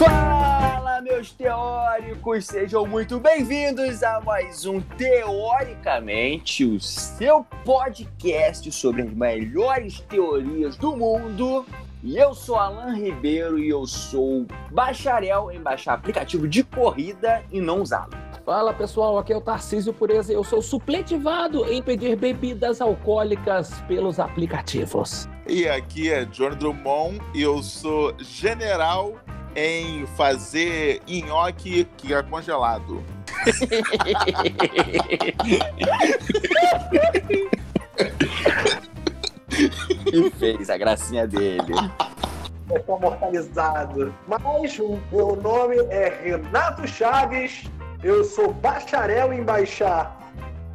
[0.00, 2.46] Fala, meus teóricos!
[2.46, 10.96] Sejam muito bem-vindos a mais um Teoricamente, o seu podcast sobre as melhores teorias do
[10.96, 11.66] mundo.
[12.02, 17.60] E eu sou Alan Ribeiro e eu sou bacharel em baixar aplicativo de corrida e
[17.60, 18.14] não usá-lo.
[18.46, 20.32] Fala pessoal, aqui é o Tarcísio Pureza.
[20.32, 25.28] Eu sou supletivado em pedir bebidas alcoólicas pelos aplicativos.
[25.46, 29.14] E aqui é Johnny Drummond e eu sou general
[29.54, 33.02] em fazer nhoque que é congelado.
[40.12, 41.74] E fez a gracinha dele.
[42.74, 44.14] Estou mortalizado.
[44.26, 47.64] Mas o meu nome é Renato Chaves.
[48.02, 50.18] Eu sou bacharel em baixar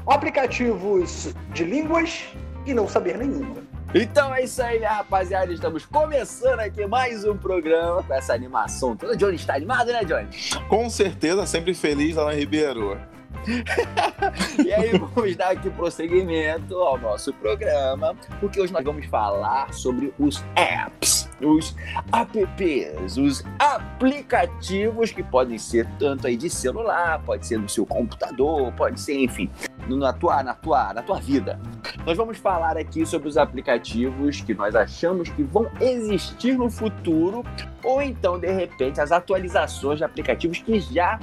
[0.06, 2.26] aplicativos de línguas
[2.66, 3.64] e não saber nenhuma.
[3.98, 5.54] Então é isso aí, né, rapaziada?
[5.54, 9.16] Estamos começando aqui mais um programa com essa animação toda.
[9.16, 10.28] Johnny está animado, né, Johnny?
[10.68, 13.00] Com certeza, sempre feliz, Alan Ribeiro.
[14.66, 20.14] e aí vamos dar aqui prosseguimento ao nosso programa, porque hoje nós vamos falar sobre
[20.20, 21.76] os apps, os
[22.12, 28.72] apps, os aplicativos que podem ser tanto aí de celular, pode ser no seu computador,
[28.74, 29.50] pode ser, enfim,
[29.88, 31.60] na tua, na tua, na tua vida.
[32.06, 37.44] Nós vamos falar aqui sobre os aplicativos que nós achamos que vão existir no futuro,
[37.84, 41.20] ou então, de repente, as atualizações de aplicativos que já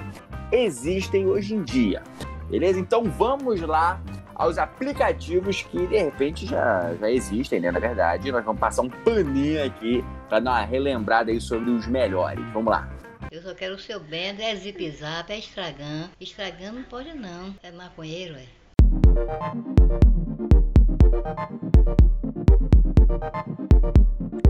[0.50, 2.02] existem hoje em dia.
[2.50, 2.78] Beleza?
[2.78, 3.98] Então vamos lá
[4.42, 7.70] aos aplicativos que de repente já, já existem, né?
[7.70, 11.86] Na verdade, nós vamos passar um paninho aqui para dar uma relembrada aí sobre os
[11.86, 12.44] melhores.
[12.52, 12.90] Vamos lá.
[13.30, 16.10] Eu só quero o seu bendo, é zip zap, é estragão.
[16.20, 18.46] Estragão não pode não, é maconheiro, é.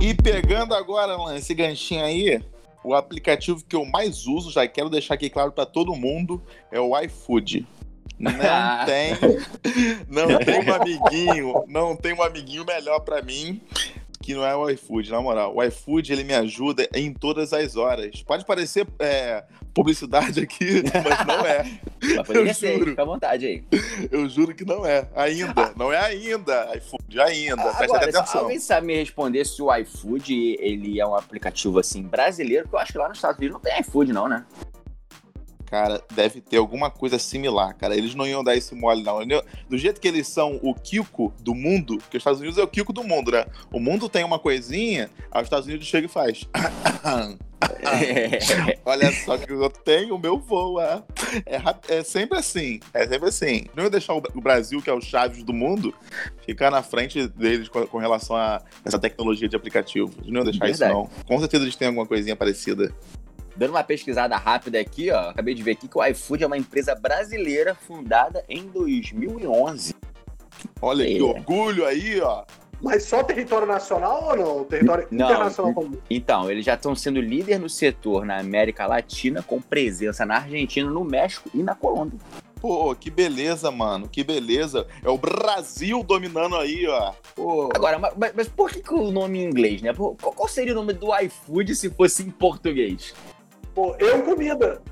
[0.01, 2.43] E pegando agora, Alan, esse ganchinho aí,
[2.83, 6.81] o aplicativo que eu mais uso, já quero deixar aqui claro para todo mundo, é
[6.81, 7.67] o iFood.
[8.23, 9.19] Não tem,
[10.09, 13.61] não tem um amiguinho, não tem um amiguinho melhor para mim
[14.23, 15.55] que não é o iFood, na moral.
[15.55, 18.23] O iFood, ele me ajuda em todas as horas.
[18.23, 19.43] Pode parecer é,
[19.75, 21.65] publicidade aqui, mas não é.
[22.45, 22.91] Mas ser, juro.
[22.91, 23.65] fica à vontade aí.
[24.11, 25.09] Eu juro que não é.
[25.17, 25.73] Ainda.
[25.77, 27.63] Não é ainda, iFood, ainda.
[27.63, 28.41] Agora, Presta atenção.
[28.43, 32.63] Alguém sabe me responder se o iFood, ele é um aplicativo, assim, brasileiro?
[32.65, 34.45] Porque eu acho que lá nos Estados Unidos não tem iFood, não, né?
[35.73, 37.97] Cara, deve ter alguma coisa similar, cara.
[37.97, 39.21] Eles não iam dar esse mole, não.
[39.71, 42.69] Do jeito que eles são o Kiko do mundo, que os Estados Unidos é o
[42.69, 43.47] Kiko do mundo, né?
[43.73, 46.47] O mundo tem uma coisinha, aí os Estados Unidos chega e faz.
[48.85, 51.07] Olha só que o outro tem, o meu voa.
[51.47, 52.79] É, é sempre assim.
[52.93, 53.65] É sempre assim.
[53.75, 55.95] Não ia deixar o Brasil, que é o Chaves do mundo,
[56.45, 60.13] ficar na frente deles com, com relação a essa tecnologia de aplicativo.
[60.27, 60.93] Não ia deixar Verdade.
[60.93, 61.09] isso, não.
[61.25, 62.93] Com certeza eles têm alguma coisinha parecida.
[63.57, 66.57] Dando uma pesquisada rápida aqui, ó, acabei de ver aqui que o iFood é uma
[66.57, 69.95] empresa brasileira fundada em 2011.
[70.81, 71.15] Olha é.
[71.15, 72.45] que orgulho aí, ó.
[72.83, 74.65] Mas só território nacional ou não?
[74.65, 75.91] Território não, internacional?
[76.11, 80.91] Então, eles já estão sendo líder no setor na América Latina, com presença na Argentina,
[80.91, 82.19] no México e na Colômbia.
[82.61, 84.09] Pô, que beleza, mano.
[84.09, 84.87] Que beleza.
[85.03, 87.13] É o Brasil dominando aí, ó.
[87.35, 87.69] Pô.
[87.75, 89.93] Agora, mas, mas por que, que o nome em inglês, né?
[89.95, 93.15] Qual seria o nome do iFood se fosse em português?
[93.75, 94.83] Pô, eu comida.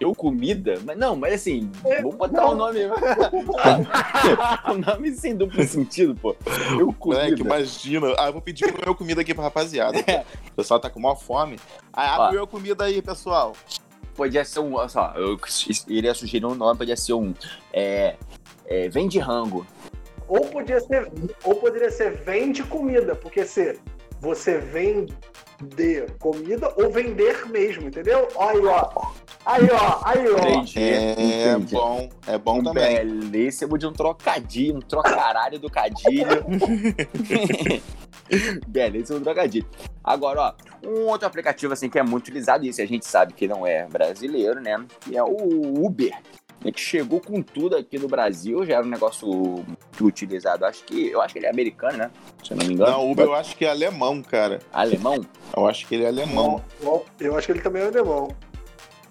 [0.00, 0.78] Eu comida?
[0.84, 2.80] Mas não, mas assim, é, vamos botar o um nome.
[2.86, 6.36] o nome sem duplo sentido, pô.
[6.78, 7.28] Eu comida.
[7.28, 8.14] É, que imagina.
[8.16, 9.98] Ah, eu vou pedir meu comida aqui pra rapaziada.
[10.06, 10.24] É.
[10.52, 11.58] O pessoal tá com maior fome.
[11.92, 13.54] Ah, abre meu comida aí, pessoal.
[14.14, 14.88] Podia ser um.
[14.88, 15.36] Só, eu
[15.88, 17.34] iria sugerir um nome, podia ser um.
[17.72, 18.14] É,
[18.66, 19.66] é, vende rango.
[20.28, 21.10] Ou podia ser.
[21.42, 23.80] Ou poderia ser vende comida, porque se
[24.20, 25.16] você vende
[25.60, 28.28] de comida ou vender mesmo, entendeu?
[28.38, 29.12] Aí, ó.
[29.44, 30.00] Aí, ó.
[30.04, 30.38] Aí, ó.
[30.38, 30.78] Entendi.
[30.78, 32.08] É, é bom.
[32.26, 32.96] É bom também.
[32.96, 36.44] Belíssimo de um trocadilho, um trocaralho do cadilho.
[38.68, 39.66] Belíssimo trocadilho.
[40.04, 40.54] Agora, ó,
[40.88, 43.66] um outro aplicativo assim que é muito utilizado, e isso a gente sabe que não
[43.66, 44.84] é brasileiro, né?
[45.00, 46.16] Que é o Uber
[46.64, 50.64] né, que chegou com tudo aqui no Brasil, já era um negócio muito utilizado.
[50.64, 52.10] Acho que, eu acho que ele é americano, né?
[52.42, 52.92] Se eu não me engano.
[52.92, 54.58] Não, Uber eu acho que é alemão, cara.
[54.72, 55.24] Alemão?
[55.56, 56.62] Eu acho que ele é alemão.
[57.20, 58.28] Eu acho que ele também é alemão.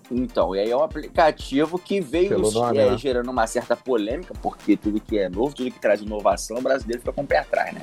[0.10, 2.98] Então, e aí é um aplicativo que veio nome, é, né?
[2.98, 7.02] gerando uma certa polêmica, porque tudo que é novo, tudo que traz inovação, o brasileiro
[7.02, 7.82] fica com o pé atrás, né?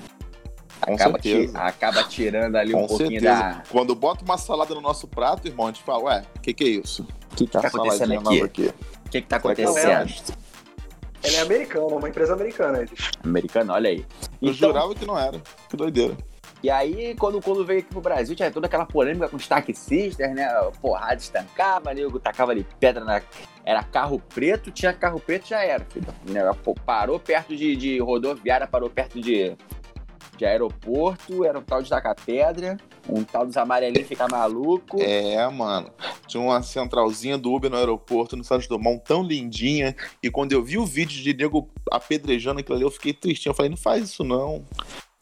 [0.80, 3.42] Acaba, ti, acaba tirando ali com um pouquinho certeza.
[3.42, 3.62] da.
[3.70, 6.64] Quando bota uma salada no nosso prato, irmão, a gente fala, ué, o que, que
[6.64, 7.06] é isso?
[7.32, 8.42] O que, que tá acontecendo aqui?
[8.42, 8.74] aqui?
[9.14, 10.12] O que, que tá acontecendo?
[11.22, 12.84] Ela é americana, uma empresa americana.
[13.22, 14.04] Americana, olha aí.
[14.42, 14.70] Eu então...
[14.70, 15.40] jurava que não era.
[15.68, 16.16] Que doideira.
[16.60, 20.34] E aí, quando, quando veio aqui pro Brasil, tinha toda aquela polêmica com os taxistas,
[20.34, 20.48] né?
[20.80, 23.22] Porrada estancava, nego tacava ali pedra na.
[23.64, 26.06] Era carro preto, tinha carro preto, já era, filho.
[26.28, 26.42] Né?
[26.64, 29.56] Pô, Parou perto de, de rodoviária, parou perto de,
[30.36, 32.76] de aeroporto, era um tal de tacar pedra,
[33.08, 35.00] um tal dos amarelinhos ficar maluco.
[35.00, 35.90] É, mano.
[36.26, 39.94] Tinha uma centralzinha do Uber no aeroporto, no Santos Dumont, tão lindinha.
[40.22, 43.50] E quando eu vi o vídeo de nego apedrejando aquilo ali, eu fiquei tristinho.
[43.50, 44.64] Eu falei, não faz isso não.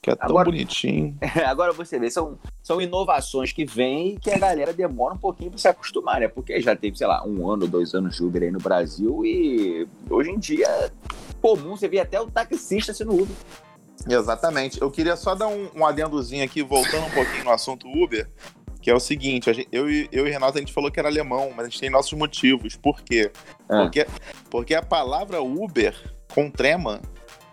[0.01, 1.17] Que é tão Agora- bonitinho.
[1.47, 5.51] Agora você vê, são, são inovações que vêm e que a galera demora um pouquinho
[5.51, 6.27] pra se acostumar, né?
[6.29, 9.87] Porque já teve, sei lá, um ano, dois anos de Uber aí no Brasil e
[10.11, 10.91] hoje em dia é
[11.41, 13.37] comum você ver até o taxista sendo Uber.
[14.09, 14.81] Exatamente.
[14.81, 18.29] Eu queria só dar um, um adendozinho aqui, voltando um pouquinho no assunto Uber,
[18.81, 21.09] que é o seguinte, gente- eu, e- eu e Renato, a gente falou que era
[21.09, 22.75] alemão, mas a gente tem nossos motivos.
[22.77, 23.31] Por quê?
[23.69, 23.83] Ah.
[23.83, 24.07] Porque,
[24.51, 25.95] porque a palavra Uber,
[26.35, 27.01] com trema,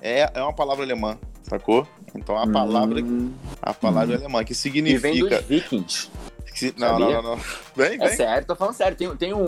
[0.02, 1.88] é, é uma palavra alemã, sacou?
[2.16, 3.32] Então a palavra, Hum,
[3.62, 5.38] a palavra é alemã, que e vem significa...
[5.38, 6.10] dos vikings.
[6.56, 7.38] que- não, não, não, não.
[7.76, 8.16] Vem, É vem.
[8.18, 8.98] sério, tô falando sério.
[8.98, 9.46] Tem, tem um,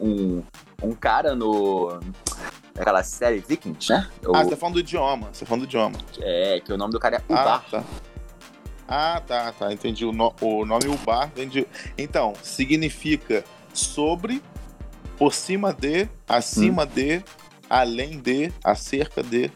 [0.00, 0.42] um,
[0.82, 1.98] um cara no...
[2.78, 4.08] Aquela série Vikings, né?
[4.26, 5.96] O- Ah, você tá falando do idioma, você tá falando do idioma.
[6.20, 7.64] É, que o nome do cara é Ah, Ubar.
[7.70, 7.84] tá.
[8.88, 9.72] Ah, tá, tá.
[9.72, 10.04] Entendi.
[10.04, 11.66] O, no- o nome Ubar vem de.
[11.98, 14.42] Então, significa sobre,
[15.16, 16.88] por cima de, acima Hum.
[16.94, 17.24] de,
[17.68, 19.50] além de, acerca de.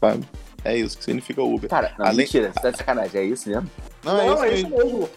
[0.00, 0.24] Sabe?
[0.64, 1.68] É isso que significa Uber.
[1.68, 3.70] Cara, não, Além- mentira, você tá de sacanagem, é isso mesmo?
[4.02, 5.10] Não, é Não, isso é isso mesmo.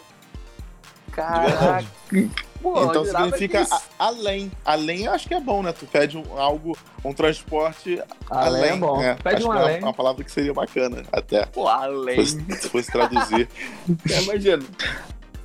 [1.10, 1.86] Caraca.
[2.62, 4.50] Pô, Então significa a- além.
[4.64, 5.72] Além eu acho que é bom, né?
[5.72, 8.72] Tu pede um- algo, um transporte Além além.
[8.72, 9.00] é bom.
[9.02, 9.82] É, Pede acho um que é além.
[9.82, 11.46] uma palavra que seria bacana, até.
[11.46, 12.24] Pô, além.
[12.26, 13.48] Se fosse, se fosse traduzir.
[14.24, 14.62] Imagina.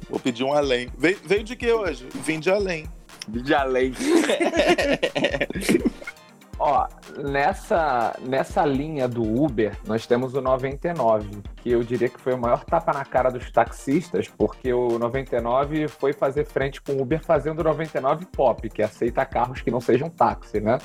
[0.09, 0.89] Vou pedir um além.
[0.97, 2.07] Veio, veio de que hoje?
[2.15, 2.87] Vim de além.
[3.27, 3.93] De além.
[6.65, 6.87] Ó,
[7.17, 12.37] nessa, nessa linha do Uber, nós temos o 99, que eu diria que foi o
[12.37, 17.21] maior tapa na cara dos taxistas, porque o 99 foi fazer frente com o Uber
[17.21, 20.77] fazendo o 99 Pop, que aceita carros que não sejam táxi, né?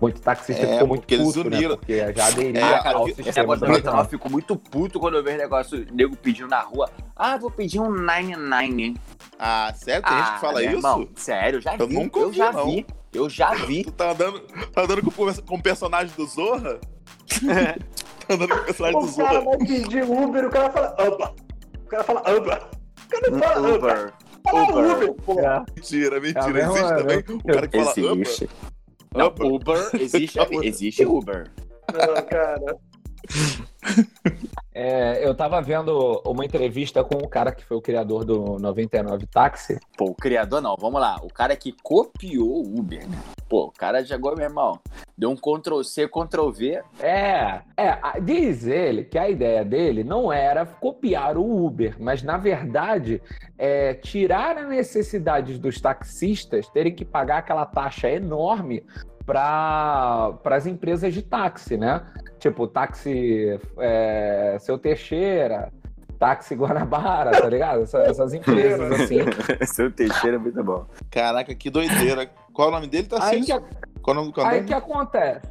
[0.00, 1.70] Muito taxista É, ficou muito porque eles puto, uniram.
[1.72, 1.76] né?
[1.76, 4.08] Porque já aderia É, cara, ao esse sistema negócio do do 99 eu 99.
[4.08, 6.88] fico muito puto quando eu vejo negócio nego pedindo na rua.
[7.14, 8.94] Ah, vou pedir um 99.
[9.38, 10.02] Ah, sério?
[10.02, 10.76] Tem gente que fala meu isso?
[10.78, 11.94] irmão, sério, já Eu vi.
[11.94, 12.64] nunca eu já não.
[12.64, 12.86] vi.
[13.12, 13.84] Eu já vi.
[13.84, 14.40] Tu tá andando,
[14.72, 16.78] tá andando com, com o personagem do Zorra?
[18.26, 19.44] tá andando com o personagem do O cara Zorra?
[19.44, 21.32] vai pedir Uber, o cara fala Uber.
[21.82, 22.62] O cara fala Uber.
[23.04, 23.74] O cara não fala Uber.
[23.74, 24.12] Uber.
[24.42, 24.96] Fala Uber.
[24.96, 25.40] Uber, pô.
[25.40, 25.64] É.
[25.76, 26.60] Mentira, mentira.
[26.60, 28.20] É Existe é também mesma- o cara que fala Uber.
[28.26, 28.50] Existe.
[29.14, 29.46] Não, Uber.
[29.46, 31.50] Uber, existe, existe Uber.
[31.92, 32.76] Não, cara.
[34.72, 39.26] É, eu tava vendo uma entrevista com o cara que foi o criador do 99
[39.26, 39.78] Táxi.
[39.96, 41.16] Pô, o criador não, vamos lá.
[41.22, 43.18] O cara que copiou o Uber, né?
[43.48, 44.78] Pô, o cara chegou, meu irmão,
[45.18, 46.82] deu um Ctrl C, Ctrl V.
[47.00, 52.38] É, é, diz ele que a ideia dele não era copiar o Uber, mas na
[52.38, 53.20] verdade
[53.58, 58.84] é tirar a necessidade dos taxistas terem que pagar aquela taxa enorme
[59.24, 62.02] para as empresas de táxi, né?
[62.38, 65.72] Tipo, táxi é, Seu Teixeira,
[66.18, 67.82] táxi Guanabara, tá ligado?
[67.82, 69.18] Essa- essas empresas assim.
[69.66, 70.86] Seu Teixeira é muito bom.
[71.10, 72.30] Caraca, que doideira.
[72.52, 73.60] Qual é o nome dele, Aí Tarcísio?
[73.60, 74.52] que, Qual é o nome do canal?
[74.52, 75.48] aí que acontece?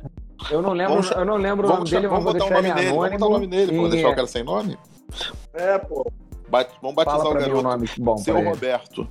[0.50, 2.50] Eu não lembro, Vamos eu não lembro o nome Vamos, dele, vamos vou botar o
[2.50, 2.90] nome ele dele.
[2.92, 3.76] Vamos botar o nome dele.
[3.76, 4.78] Vamos deixar o cara sem nome?
[5.54, 6.10] É, pô.
[6.50, 7.78] Bat- vamos batizar Fala o pra mim o garoto.
[7.78, 8.42] nome bom Seu.
[8.42, 9.08] Roberto.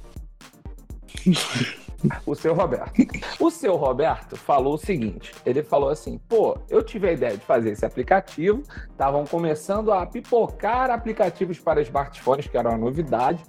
[2.25, 2.93] O seu Roberto.
[3.41, 7.45] O seu Roberto falou o seguinte: ele falou assim, pô, eu tive a ideia de
[7.45, 13.43] fazer esse aplicativo, estavam começando a pipocar aplicativos para smartphones, que era uma novidade.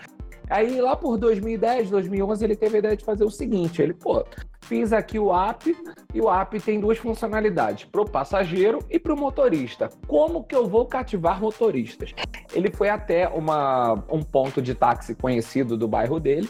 [0.49, 4.25] Aí lá por 2010, 2011, ele teve a ideia de fazer o seguinte: ele, pô,
[4.61, 5.75] fiz aqui o app
[6.11, 9.89] e o app tem duas funcionalidades, para o passageiro e para o motorista.
[10.07, 12.15] Como que eu vou cativar motoristas?
[12.51, 16.49] Ele foi até uma, um ponto de táxi conhecido do bairro dele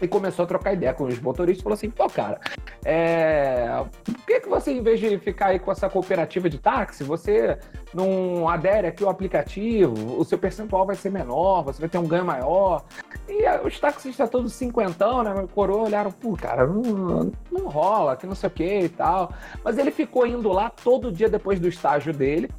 [0.00, 1.62] e começou a trocar ideia com os motoristas.
[1.62, 2.40] Falou assim: pô, cara,
[2.84, 3.84] é...
[4.04, 7.58] por que, que você, em vez de ficar aí com essa cooperativa de táxi, você
[7.92, 10.18] não adere aqui ao aplicativo?
[10.18, 12.84] O seu percentual vai ser menor, você vai ter um ganho maior.
[13.28, 15.46] E aí, os taxistas todos cinquentão, né?
[15.54, 19.32] Coroa olharam, pô, cara, não, não rola, que não sei o que e tal.
[19.64, 22.50] Mas ele ficou indo lá todo dia depois do estágio dele.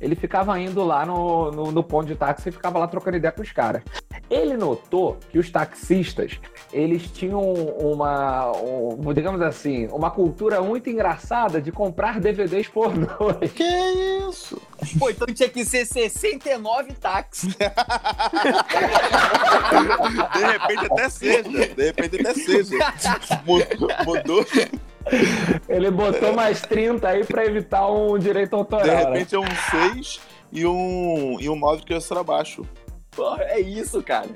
[0.00, 3.32] Ele ficava indo lá no, no, no ponto de táxi e ficava lá trocando ideia
[3.32, 3.82] com os caras.
[4.30, 6.40] Ele notou que os taxistas,
[6.72, 13.52] eles tinham uma, um, digamos assim, uma cultura muito engraçada de comprar DVDs pornôs.
[13.54, 13.64] Que
[14.28, 14.60] isso?
[14.98, 17.54] Pô, então tinha que ser 69 táxis.
[20.34, 21.42] De repente até seja.
[21.42, 22.76] De repente até seja.
[23.44, 24.44] Mudou.
[25.68, 28.84] Ele botou mais 30 aí pra evitar um direito autoral.
[28.84, 29.04] De né?
[29.04, 30.20] repente é um 6
[30.52, 32.64] e um, e um 9 que é baixo.
[33.10, 34.28] Porra, é isso, cara.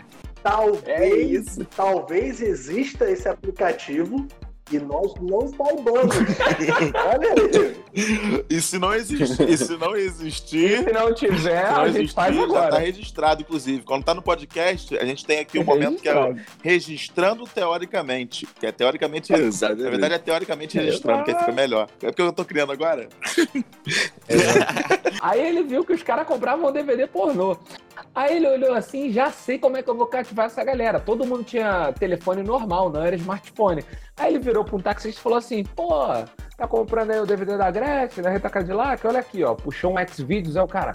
[0.43, 1.65] Talvez, É isso.
[1.77, 4.27] talvez exista esse aplicativo
[4.71, 6.15] e nós não saibamos.
[6.95, 8.45] Olha aí.
[8.51, 11.63] E se não existir, e se não E existir, se não tiver, se não É,
[11.65, 12.79] a gente existir, faz já tá agora.
[12.79, 13.83] registrado, inclusive.
[13.83, 16.41] Quando tá no podcast, a gente tem aqui um momento que é Registrado.
[16.63, 18.47] registrando teoricamente.
[18.61, 19.33] Que é teoricamente.
[19.33, 19.91] Na Exatamente.
[19.91, 21.89] verdade, é teoricamente registrando, que aí fica melhor.
[22.03, 23.09] É porque eu tô criando agora.
[25.21, 27.57] Aí ele viu que os caras compravam DVD pornô.
[28.15, 31.01] Aí ele olhou assim, já sei como é que eu vou cativar essa galera.
[31.01, 33.85] Todo mundo tinha telefone normal, não era smartphone.
[34.17, 36.05] Aí ele virou pra um taxista e falou assim, pô,
[36.57, 39.07] tá comprando aí o DVD da Gretchen, da Rita Cadillac?
[39.07, 40.95] Olha aqui, ó, puxou um X-Videos, aí o cara,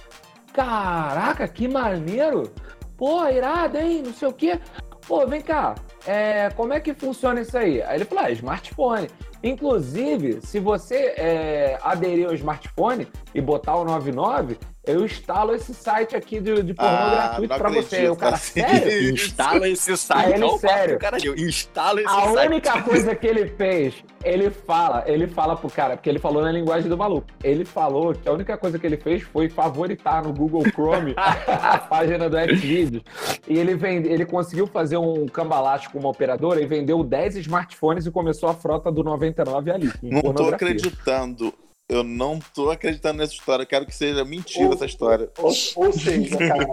[0.53, 2.51] caraca, que maneiro!
[2.97, 4.59] Pô, irado, hein, não sei o quê.
[5.07, 5.75] Pô, vem cá,
[6.07, 7.81] é, como é que funciona isso aí?
[7.81, 9.09] Aí ele falou, ah, smartphone.
[9.43, 16.15] Inclusive, se você é, aderir ao smartphone e botar o 99, eu instalo esse site
[16.15, 17.09] aqui de, de pornô Ah,
[17.39, 17.95] gratuito pra você.
[17.95, 18.59] acredito, O cara, assim.
[18.61, 19.13] sério?
[19.13, 20.33] Instala esse site.
[20.33, 20.99] ele, Olha o papo sério.
[20.99, 21.35] cara deu.
[21.35, 22.47] Instala esse A site.
[22.47, 26.51] única coisa que ele fez, ele fala, ele fala pro cara, porque ele falou na
[26.51, 27.27] linguagem do maluco.
[27.43, 31.77] Ele falou que a única coisa que ele fez foi favoritar no Google Chrome a
[31.77, 33.03] página do Xvideos.
[33.47, 38.05] E ele vende, ele conseguiu fazer um cambalacho com uma operadora e vendeu 10 smartphones
[38.05, 39.91] e começou a frota do 99 ali.
[40.01, 41.53] Não tô acreditando.
[41.93, 43.63] Eu não tô acreditando nessa história.
[43.63, 45.29] Eu quero que seja mentira Ou- essa história.
[45.37, 46.67] Ou, ou seja, cara,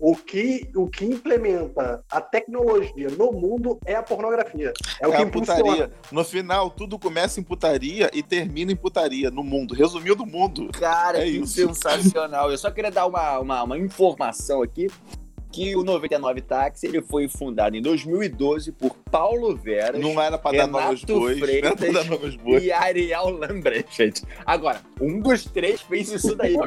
[0.00, 4.72] o que, o que implementa a tecnologia no mundo é a pornografia.
[5.00, 5.90] É o É que a putaria.
[6.10, 9.74] No final, tudo começa em putaria e termina em putaria no mundo.
[9.74, 10.70] Resumindo o mundo.
[10.72, 11.54] Cara, É que isso.
[11.54, 12.50] sensacional.
[12.50, 14.88] Eu só queria dar uma, uma, uma informação aqui.
[15.54, 20.50] Que o 99 Táxi ele foi fundado em 2012 por Paulo Veras Não era pra
[20.50, 21.38] dar nome aos bois.
[21.38, 22.64] Não era Freitas dar nome aos bois.
[22.64, 24.24] e Ariel Lambrecht.
[24.44, 26.56] Agora, um dos três fez isso daí.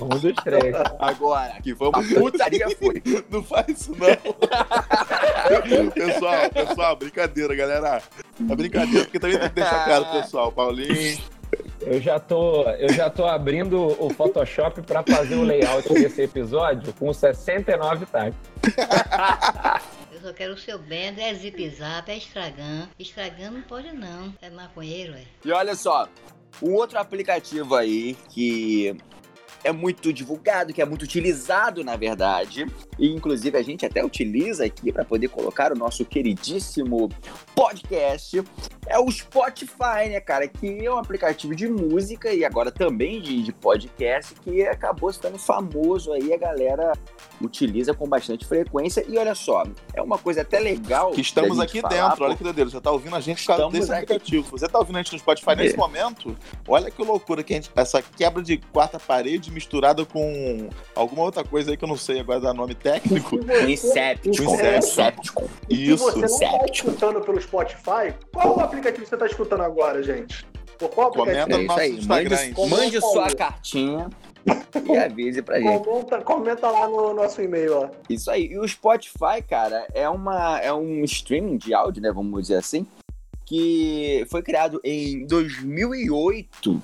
[0.00, 0.74] Um dos três.
[0.98, 3.00] Agora, que foi uma putaria foi.
[3.30, 4.08] Não faz isso, não.
[5.92, 8.02] pessoal, pessoal, brincadeira, galera.
[8.50, 10.50] É brincadeira, porque também tem que deixar claro, pessoal.
[10.50, 11.18] Paulinho.
[11.84, 16.92] Eu já tô, eu já tô abrindo o Photoshop para fazer o layout desse episódio
[16.94, 18.38] com 69 tags.
[20.12, 22.88] Eu só quero o seu bem, é zip zap, é estragão.
[22.98, 25.22] Estragão não pode não, é maconheiro, é.
[25.44, 26.08] E olha só,
[26.62, 28.96] um outro aplicativo aí que
[29.64, 32.66] é muito divulgado, que é muito utilizado, na verdade,
[32.98, 37.08] e inclusive a gente até utiliza aqui para poder colocar o nosso queridíssimo
[37.54, 38.42] podcast,
[38.86, 40.48] é o Spotify, né, cara?
[40.48, 45.38] Que é um aplicativo de música e agora também de, de podcast que acabou ficando
[45.38, 46.92] famoso aí, a galera
[47.40, 49.04] utiliza com bastante frequência.
[49.08, 49.64] E olha só,
[49.94, 51.12] é uma coisa até legal.
[51.12, 52.68] Que estamos aqui falar, dentro, olha que doideira.
[52.70, 54.02] Você tá ouvindo a gente por causa desse aqui.
[54.12, 54.50] aplicativo.
[54.50, 55.78] Você tá ouvindo a gente no Spotify nesse É.
[55.78, 56.36] momento?
[56.66, 57.70] Olha que loucura que a gente.
[57.76, 62.20] Essa quebra de quarta parede misturada com alguma outra coisa aí que eu não sei
[62.20, 63.36] agora dar nome técnico.
[63.36, 64.42] Um Incepticon.
[65.68, 66.04] E se Isso.
[66.04, 66.90] você não está Séptico.
[66.90, 70.44] escutando pelo Spotify, qual o aplicativo você está escutando agora, gente?
[70.78, 71.44] Por qual aplicativo?
[71.46, 71.98] Comenta É no isso nosso aí.
[71.98, 72.36] Instagram.
[72.56, 74.10] Mande, mande sua cartinha
[74.84, 75.84] e avise pra gente.
[75.84, 77.88] Comenta, comenta lá no nosso e-mail, ó.
[78.10, 78.46] Isso aí.
[78.46, 82.10] E o Spotify, cara, é, uma, é um streaming de áudio, né?
[82.10, 82.86] Vamos dizer assim.
[83.44, 86.82] Que foi criado em 2008.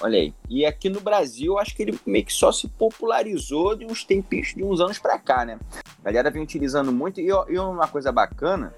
[0.00, 0.34] Olha aí.
[0.48, 4.54] E aqui no Brasil, acho que ele meio que só se popularizou de uns tempos,
[4.54, 5.58] de uns anos pra cá, né?
[6.04, 7.20] A galera vem utilizando muito.
[7.20, 8.74] E, e uma coisa bacana,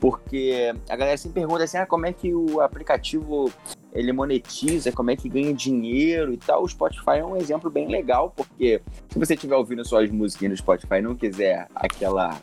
[0.00, 3.50] porque a galera sempre pergunta assim: ah, como é que o aplicativo
[3.92, 6.62] ele monetiza, como é que ganha dinheiro e tal.
[6.62, 10.56] O Spotify é um exemplo bem legal, porque se você estiver ouvindo suas músicas no
[10.56, 12.40] Spotify e não quiser aquela.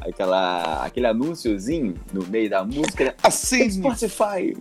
[0.00, 3.14] Aquela, aquele anúnciozinho no meio da música?
[3.22, 4.52] Assim, Spotify,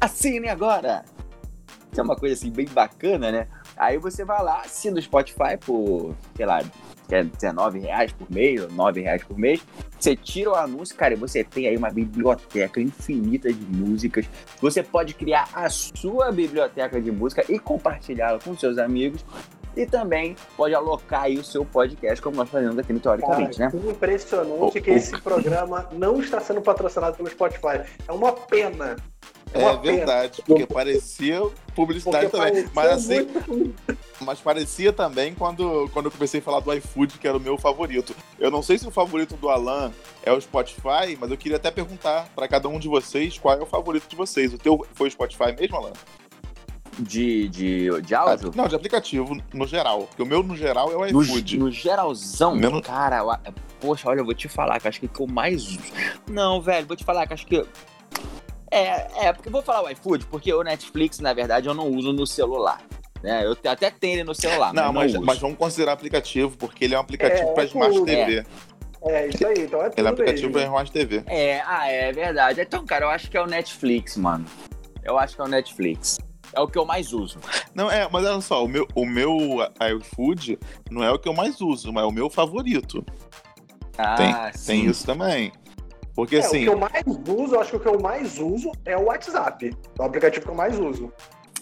[0.00, 1.04] assine agora.
[1.98, 3.48] Isso é uma coisa assim bem bacana, né?
[3.76, 6.62] Aí você vai lá, assina o Spotify por, sei lá,
[7.08, 9.60] quer 19 reais por mês, ou 9 reais por mês.
[9.98, 14.26] Você tira o anúncio, cara, e você tem aí uma biblioteca infinita de músicas.
[14.60, 19.24] Você pode criar a sua biblioteca de música e compartilhá-la com seus amigos.
[19.76, 23.70] E também pode alocar aí o seu podcast, como nós fazemos aqui no Teoricamente, Cara,
[23.72, 23.80] né?
[23.80, 27.82] que impressionante O- que esse programa não está sendo patrocinado pelo Spotify.
[28.06, 28.94] É uma pena.
[29.54, 31.40] É, verdade, porque parecia
[31.74, 32.68] publicidade Porque também.
[32.68, 37.18] pareceu Mas assim, muito- mas parecia também quando, quando eu comecei a falar do iFood,
[37.18, 38.14] que era o meu favorito.
[38.38, 41.70] Eu não sei se o favorito do Alan é o Spotify, mas eu queria até
[41.70, 44.52] perguntar pra cada um de vocês qual é o favorito de vocês.
[44.52, 45.92] O teu foi o Spotify mesmo, Alan?
[46.98, 48.50] De, de, de áudio.
[48.56, 50.00] Não, de aplicativo, no geral.
[50.08, 51.56] Porque o meu, no geral, é o No, iFood.
[51.58, 55.06] no geralzão, Menos- cara, eu- poxa, olha, eu vou te falar que eu acho que
[55.06, 55.78] o que eu mais uso.
[56.28, 57.64] Não, velho, vou te falar que eu acho que.
[58.70, 61.88] É, é, porque eu vou falar o iFood, porque o Netflix, na verdade, eu não
[61.88, 62.82] uso no celular.
[63.22, 63.44] né?
[63.44, 65.24] Eu até tenho ele no celular, Não, mas, uso.
[65.24, 68.06] mas vamos considerar aplicativo, porque ele é um aplicativo É, para Smart tudo.
[68.06, 68.44] TV.
[69.02, 70.62] É, isso aí, então é tudo Ele é um aplicativo para.
[70.64, 71.22] Smart TV.
[71.26, 72.60] É, ah, é verdade.
[72.60, 74.44] Então, cara, eu acho que é o Netflix, mano.
[75.02, 76.18] Eu acho que é o Netflix.
[76.52, 77.38] É o que eu mais uso.
[77.74, 79.36] Não, é, mas olha só, o meu, o meu
[80.00, 80.58] iFood
[80.90, 83.04] não é o que eu mais uso, mas é o meu favorito.
[83.96, 84.86] Ah, Tem sim.
[84.88, 85.52] isso também.
[86.18, 88.38] Porque É, assim, O que eu mais uso, eu acho que o que eu mais
[88.40, 89.70] uso é o WhatsApp.
[89.96, 91.12] É o aplicativo que eu mais uso.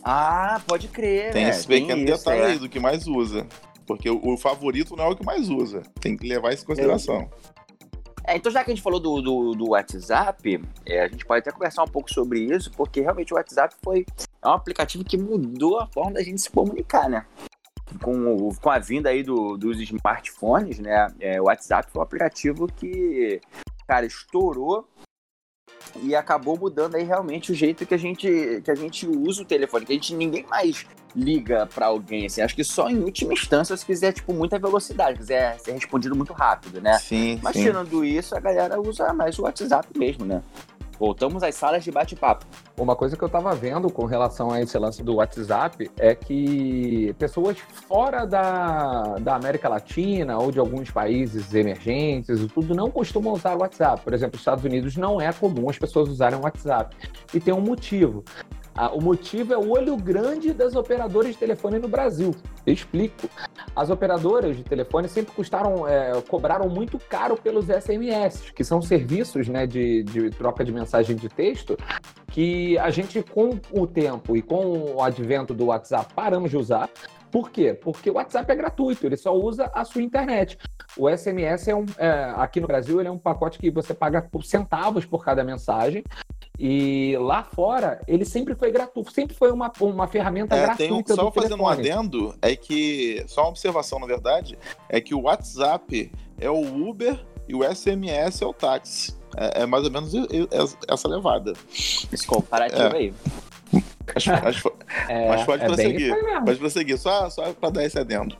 [0.02, 1.50] Ah, pode crer, tem né?
[1.50, 2.46] esse pequeno isso, detalhe é.
[2.46, 3.46] aí do que mais usa.
[3.86, 5.82] Porque o, o favorito não é o que mais usa.
[6.00, 7.28] Tem que levar isso em consideração.
[8.26, 11.40] É, então já que a gente falou do, do, do WhatsApp, é, a gente pode
[11.40, 14.06] até conversar um pouco sobre isso, porque realmente o WhatsApp foi
[14.42, 17.26] é um aplicativo que mudou a forma da gente se comunicar, né?
[18.02, 21.08] Com, o- com a vinda aí do- dos smartphones, né?
[21.20, 23.38] É, o WhatsApp foi um aplicativo que,
[23.86, 24.88] cara, estourou
[26.02, 29.44] e acabou mudando aí realmente o jeito que a gente, que a gente usa o
[29.44, 32.42] telefone, que a gente ninguém mais liga pra alguém, assim.
[32.42, 36.32] Acho que só em última instância se quiser, tipo, muita velocidade, quiser ser respondido muito
[36.32, 36.98] rápido, né?
[36.98, 37.62] Sim, Mas sim.
[37.62, 40.42] tirando isso, a galera usa mais o WhatsApp mesmo, né?
[40.98, 42.46] Voltamos às salas de bate-papo.
[42.78, 47.14] Uma coisa que eu tava vendo com relação a esse lance do WhatsApp é que
[47.18, 53.34] pessoas fora da, da América Latina ou de alguns países emergentes e tudo não costumam
[53.34, 54.02] usar o WhatsApp.
[54.02, 56.96] Por exemplo, nos Estados Unidos não é comum as pessoas usarem o WhatsApp.
[57.34, 58.24] E tem um motivo.
[58.74, 62.34] Ah, o motivo é o olho grande das operadoras de telefone no Brasil.
[62.66, 63.28] Eu explico.
[63.74, 69.48] As operadoras de telefone sempre custaram, é, cobraram muito caro pelos SMS, que são serviços
[69.48, 71.76] né, de, de troca de mensagem de texto
[72.36, 76.90] que a gente, com o tempo e com o advento do WhatsApp, paramos de usar.
[77.30, 77.72] Por quê?
[77.72, 80.58] Porque o WhatsApp é gratuito, ele só usa a sua internet.
[80.96, 81.86] O SMS é um.
[81.96, 85.42] é, aqui no Brasil, ele é um pacote que você paga por centavos por cada
[85.42, 86.04] mensagem.
[86.58, 90.96] E lá fora, ele sempre foi gratuito, sempre foi uma, uma ferramenta É, tem um,
[90.96, 91.14] gratuita.
[91.14, 93.22] só do fazendo um adendo, é que.
[93.28, 94.58] Só uma observação, na verdade,
[94.88, 96.10] é que o WhatsApp
[96.40, 97.18] é o Uber
[97.48, 99.14] e o SMS é o táxi.
[99.36, 100.12] É, é mais ou menos
[100.88, 101.52] essa levada.
[101.70, 102.96] Esse comparativo É.
[102.96, 103.14] aí.
[104.14, 104.62] Mas, mas,
[105.08, 106.14] É, mas pode é prosseguir.
[106.44, 108.34] pode prosseguir, só, só pra dar esse adendo.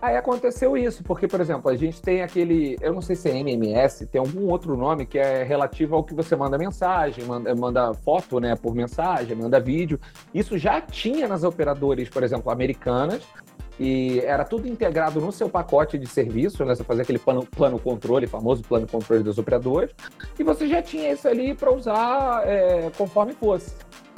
[0.00, 2.76] Aí aconteceu isso, porque, por exemplo, a gente tem aquele.
[2.80, 6.14] Eu não sei se é MMS, tem algum outro nome que é relativo ao que
[6.14, 9.98] você manda mensagem, manda, manda foto né, por mensagem, manda vídeo.
[10.34, 13.22] Isso já tinha nas operadoras, por exemplo, americanas,
[13.80, 16.74] e era tudo integrado no seu pacote de serviço, né?
[16.74, 19.90] Você fazia aquele plano, plano controle, famoso plano controle das operadoras,
[20.38, 23.74] e você já tinha isso ali para usar é, conforme fosse.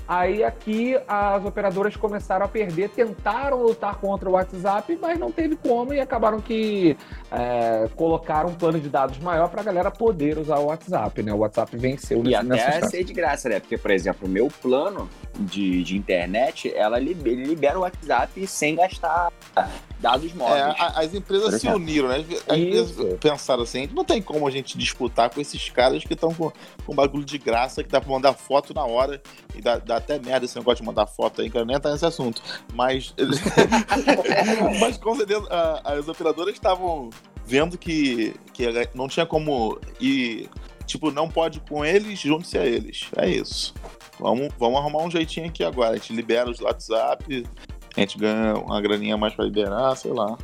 [0.09, 5.55] Aí aqui as operadoras começaram a perder, tentaram lutar contra o WhatsApp, mas não teve
[5.57, 6.97] como e acabaram que
[7.31, 11.33] é, colocaram um plano de dados maior para a galera poder usar o WhatsApp, né?
[11.35, 12.89] O WhatsApp venceu E nesse, até nessa história.
[12.89, 13.61] ser de graça, né?
[13.61, 18.47] Porque, por exemplo, o meu plano de, de internet, ela libe- ele libera o WhatsApp
[18.47, 19.31] sem gastar
[20.01, 20.63] dados É, móveis.
[20.79, 22.21] a- as empresas se uniram, né?
[22.21, 23.19] Vezes Isso.
[23.21, 26.53] pensaram assim, não tem como a gente disputar com esses caras que estão com,
[26.87, 29.21] com bagulho de graça, que dá pra mandar foto na hora,
[29.55, 31.91] e dá, dá até merda esse negócio de mandar foto aí, que eu nem entrar
[31.93, 32.41] nesse assunto.
[32.75, 33.13] Mas,
[34.81, 37.11] mas com certeza a- as operadoras estavam
[37.45, 40.49] vendo que, que não tinha como ir,
[40.87, 43.07] tipo, não pode com eles, junte-se a eles.
[43.17, 43.75] É isso.
[44.21, 45.91] Vamos, vamos arrumar um jeitinho aqui agora.
[45.93, 47.47] A gente libera os WhatsApp,
[47.99, 50.37] a gente ganha uma graninha mais pra liberar, sei lá.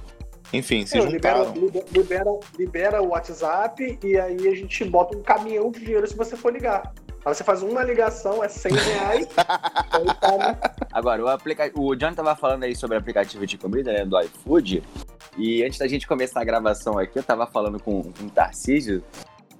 [0.52, 1.54] Enfim, se É, libera, juntaram.
[1.54, 6.16] libera, libera, libera o WhatsApp e aí a gente bota um caminhão de dinheiro se
[6.16, 6.92] você for ligar.
[7.24, 9.28] Aí você faz uma ligação, é 100 reais.
[9.38, 10.06] aí?
[10.92, 11.70] Agora, o, aplica...
[11.74, 14.82] o John tava falando aí sobre aplicativo de comida, né, do iFood.
[15.38, 19.02] E antes da gente começar a gravação aqui, eu tava falando com, com o Tarcísio.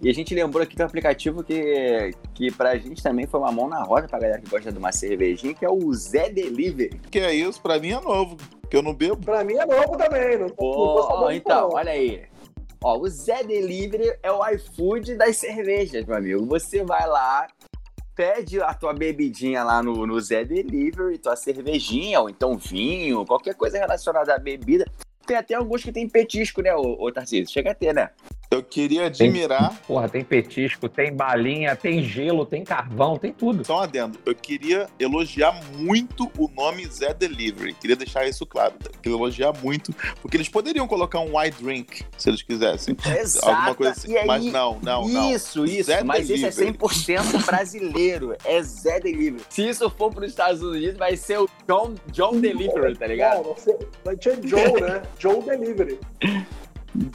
[0.03, 3.69] E a gente lembrou aqui um aplicativo que, que pra gente também foi uma mão
[3.69, 7.01] na roda pra galera que gosta de uma cervejinha, que é o Zé Delivery.
[7.11, 8.37] Que é isso, pra mim é novo,
[8.69, 9.17] que eu não bebo.
[9.17, 10.39] Pra mim é novo também.
[10.39, 11.77] Não, Pô, não tô ó, sabendo, então, não.
[11.77, 12.23] olha aí.
[12.83, 16.45] Ó, o Zé Delivery é o iFood das cervejas, meu amigo.
[16.47, 17.47] Você vai lá,
[18.15, 23.55] pede a tua bebidinha lá no, no Zé Delivery, tua cervejinha, ou então vinho, qualquer
[23.55, 24.85] coisa relacionada à bebida.
[25.27, 27.51] Tem até alguns que tem petisco, né, ô, ô Tarcísio?
[27.51, 28.11] Chega a ter, né?
[28.55, 33.65] Eu queria admirar, Porra, tem petisco, tem balinha, tem gelo, tem carvão, tem tudo.
[33.65, 37.75] só um adendo, eu queria elogiar muito o nome Zé Delivery.
[37.75, 38.75] Queria deixar isso claro.
[39.03, 42.97] Queria elogiar muito, porque eles poderiam colocar um white drink, se eles quisessem.
[43.05, 43.49] Exato.
[43.49, 44.17] Alguma coisa assim.
[44.17, 45.35] Aí, Mas não, não, não.
[45.35, 45.91] Isso, isso.
[45.91, 46.73] Zé mas é Delivery.
[46.79, 48.37] 100% brasileiro.
[48.45, 49.43] É Zé Delivery.
[49.49, 53.43] Se isso for para os Estados Unidos, vai ser o John, John Delivery, tá ligado?
[53.43, 55.03] Não, vai ser Joe, né?
[55.19, 55.99] Joe Delivery.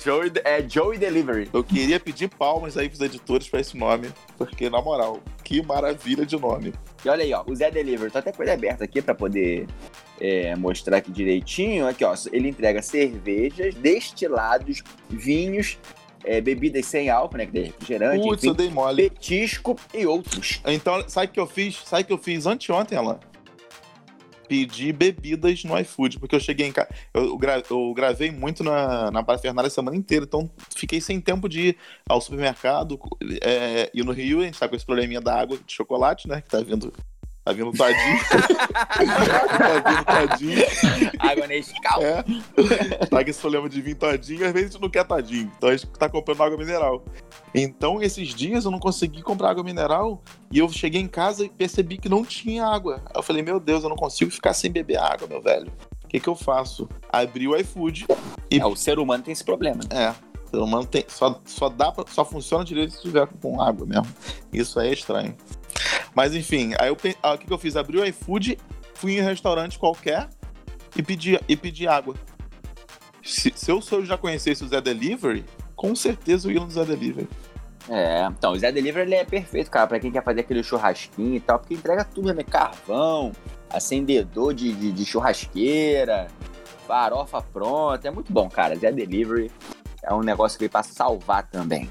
[0.04, 1.50] Joey, é Joey Delivery.
[1.54, 6.26] Eu queria pedir palmas aí pros editores pra esse nome, porque, na moral, que maravilha
[6.26, 6.74] de nome.
[7.04, 9.68] E olha aí, ó, o Zé Delivery, tô até com ele aberto aqui pra poder
[10.20, 11.88] é, mostrar aqui direitinho.
[11.88, 15.78] Aqui, ó, ele entrega cervejas, destilados, vinhos,
[16.26, 17.46] é, bebidas sem álcool, né?
[17.46, 19.10] Que refrigerante, Putz, eu enfim, dei mole.
[19.10, 20.62] petisco e outros.
[20.66, 21.82] Então, sabe o que eu fiz?
[21.86, 23.20] Sabe o que eu fiz anteontem, Alan?
[24.50, 26.90] Pedi bebidas no iFood, porque eu cheguei em casa.
[27.14, 31.48] Eu, gra- eu gravei muito na, na Parafernália a semana inteira, então fiquei sem tempo
[31.48, 31.78] de ir
[32.10, 33.00] ao supermercado.
[33.42, 36.42] É, e no Rio, a gente tá com esse probleminha da água de chocolate, né?
[36.42, 36.92] Que tá vindo.
[37.44, 38.20] Tá vindo todinho.
[39.58, 40.66] tá vindo todinho.
[41.20, 42.02] Água Nescau.
[42.02, 42.24] É.
[43.08, 45.52] Tá com esse problema de vir todinho, às vezes a gente não quer todinho.
[45.58, 47.04] Então a gente tá comprando água mineral.
[47.54, 50.22] Então, esses dias eu não consegui comprar água mineral
[50.52, 53.02] e eu cheguei em casa e percebi que não tinha água.
[53.06, 55.72] Aí eu falei, meu Deus, eu não consigo ficar sem beber água, meu velho.
[56.04, 56.88] O que, que eu faço?
[57.12, 58.06] Abri o iFood.
[58.52, 59.82] É, o ser humano tem esse problema.
[59.90, 60.10] É.
[60.46, 63.86] O ser humano tem, só, só, dá pra, só funciona direito se tiver com água
[63.86, 64.08] mesmo.
[64.52, 65.36] Isso aí é estranho.
[66.14, 67.76] Mas enfim, aí eu, ah, o que, que eu fiz?
[67.76, 68.58] Abri o iFood,
[68.94, 70.30] fui em um restaurante qualquer
[70.96, 72.16] e pedi, e pedi água.
[73.24, 76.70] Se, se eu, se eu já conhecesse o Zé Delivery, com certeza eu ia no
[76.70, 77.28] Zé Delivery.
[77.88, 81.36] É, então, o Zé Delivery ele é perfeito, cara, pra quem quer fazer aquele churrasquinho
[81.36, 82.44] e tal, porque entrega tudo, né?
[82.44, 83.32] Carvão,
[83.70, 86.28] acendedor de, de, de churrasqueira,
[86.88, 88.08] farofa pronta.
[88.08, 88.76] É muito bom, cara.
[88.76, 89.52] Zé Delivery
[90.04, 91.90] é um negócio que veio pra salvar também.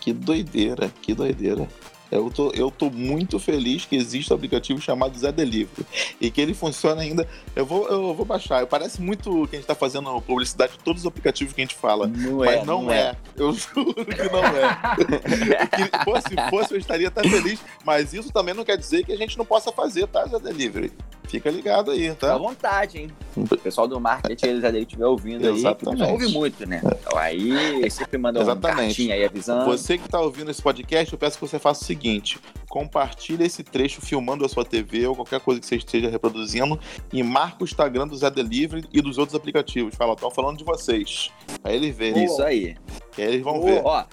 [0.00, 1.68] Que doideira, que doideira.
[2.10, 5.86] Eu tô, eu tô muito feliz que existe um aplicativo chamado Zé Delivery
[6.20, 7.28] e que ele funciona ainda.
[7.54, 8.66] Eu vou, eu vou baixar.
[8.66, 11.74] Parece muito que a gente tá fazendo publicidade de todos os aplicativos que a gente
[11.74, 12.06] fala.
[12.06, 13.14] Não Mas não, é.
[13.36, 15.66] Eu juro que não é.
[15.66, 17.60] que, pô, se fosse, eu estaria até feliz.
[17.84, 20.92] Mas isso também não quer dizer que a gente não possa fazer, tá, Zé Delivery?
[21.28, 22.38] Fica ligado aí, Fica à tá?
[22.38, 23.10] vontade, hein?
[23.36, 26.00] O pessoal do marketing, eles Delivery estiver ouvindo aí, Exatamente.
[26.00, 26.80] não ouve muito, né?
[26.82, 28.86] Então aí sempre manda uma Exatamente.
[28.86, 29.64] cartinha aí avisando.
[29.66, 33.62] Você que tá ouvindo esse podcast, eu peço que você faça o seguinte: compartilhe esse
[33.62, 36.80] trecho filmando a sua TV ou qualquer coisa que você esteja reproduzindo
[37.12, 39.94] e marca o Instagram do Zé Delivery e dos outros aplicativos.
[39.94, 41.30] Fala, tô falando de vocês.
[41.62, 42.24] Aí eles verem.
[42.24, 42.76] Isso aí.
[43.12, 43.66] Que aí eles vão Boa.
[43.66, 43.82] ver.
[43.84, 44.04] Ó,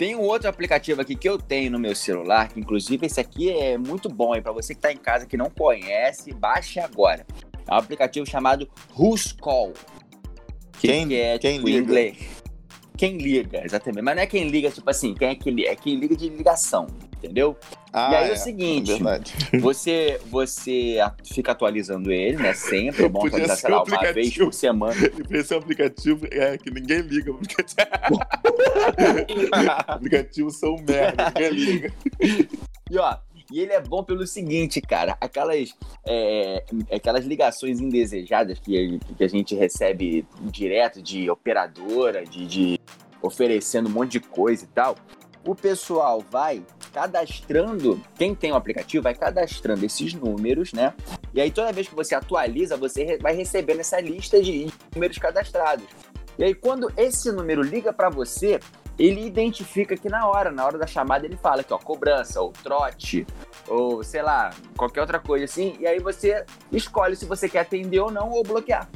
[0.00, 3.50] tem um outro aplicativo aqui que eu tenho no meu celular, que inclusive esse aqui
[3.52, 7.26] é muito bom para você que tá em casa que não conhece, baixe agora.
[7.68, 8.66] É um aplicativo chamado
[8.98, 9.74] Who's Call.
[10.78, 11.80] Que, Quem- que é quem tipo, liga?
[11.80, 12.16] inglês.
[12.96, 14.02] Quem liga, exatamente.
[14.02, 15.68] Mas não é quem liga, tipo assim, quem é que liga?
[15.68, 16.86] É quem liga de ligação,
[17.22, 17.56] entendeu?
[17.92, 19.34] Ah, e aí é é, o seguinte, verdade.
[19.60, 22.54] você, você fica atualizando ele, né?
[22.54, 24.94] Sempre é bom Podia atualizar, ser sei lá, um uma vez por semana.
[25.30, 27.32] E esse aplicativo é que ninguém liga.
[29.86, 31.92] Aplicativos são merda, ninguém liga.
[32.90, 33.16] E ó,
[33.50, 35.74] e ele é bom pelo seguinte, cara, aquelas,
[36.06, 42.80] é, aquelas ligações indesejadas que, que a gente recebe direto de operadora, de, de
[43.20, 44.96] oferecendo um monte de coisa e tal.
[45.44, 50.92] O pessoal vai cadastrando, quem tem o aplicativo vai cadastrando esses números, né?
[51.32, 55.86] E aí toda vez que você atualiza, você vai recebendo essa lista de números cadastrados.
[56.38, 58.60] E aí quando esse número liga para você,
[58.98, 62.52] ele identifica que na hora, na hora da chamada, ele fala que ó, cobrança, ou
[62.52, 63.26] trote,
[63.66, 68.00] ou sei lá, qualquer outra coisa assim, e aí você escolhe se você quer atender
[68.00, 68.88] ou não, ou bloquear.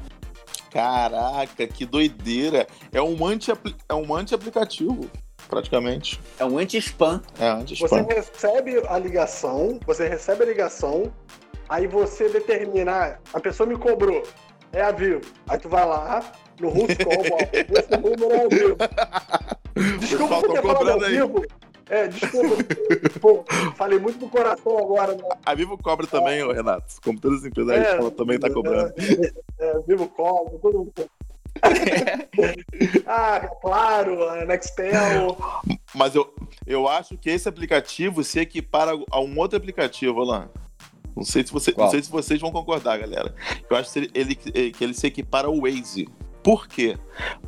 [0.70, 2.66] Caraca, que doideira.
[2.92, 5.08] É um anti-apli- é um anti-aplicativo,
[5.54, 6.20] praticamente.
[6.38, 7.22] É um anti-spam.
[7.38, 8.06] É Você anti-spam.
[8.06, 11.12] recebe a ligação, você recebe a ligação,
[11.68, 14.22] aí você determina, ah, a pessoa me cobrou,
[14.72, 15.20] é a Vivo.
[15.48, 18.76] Aí tu vai lá, no Ruscom, ó, esse número é a Vivo.
[20.00, 21.44] Desculpa por ter falado ao vivo.
[21.90, 22.56] É, desculpa.
[23.20, 23.44] Pô,
[23.76, 25.22] falei muito do coração agora, né?
[25.44, 26.94] A Vivo cobra também, ô, Renato.
[27.02, 28.94] Como todas as empresas, ela também tá cobrando.
[29.58, 30.92] É, é, Vivo cobra, todo mundo.
[33.06, 35.36] ah, claro, a Nextel.
[35.94, 36.32] Mas eu,
[36.66, 40.48] eu acho que esse aplicativo se equipara a um outro aplicativo, Alan.
[41.16, 41.86] Não sei se, você, Qual?
[41.86, 43.34] não sei se vocês vão concordar, galera.
[43.70, 46.08] Eu acho que ele, ele- que ele se equipara ao Waze.
[46.42, 46.98] Por quê?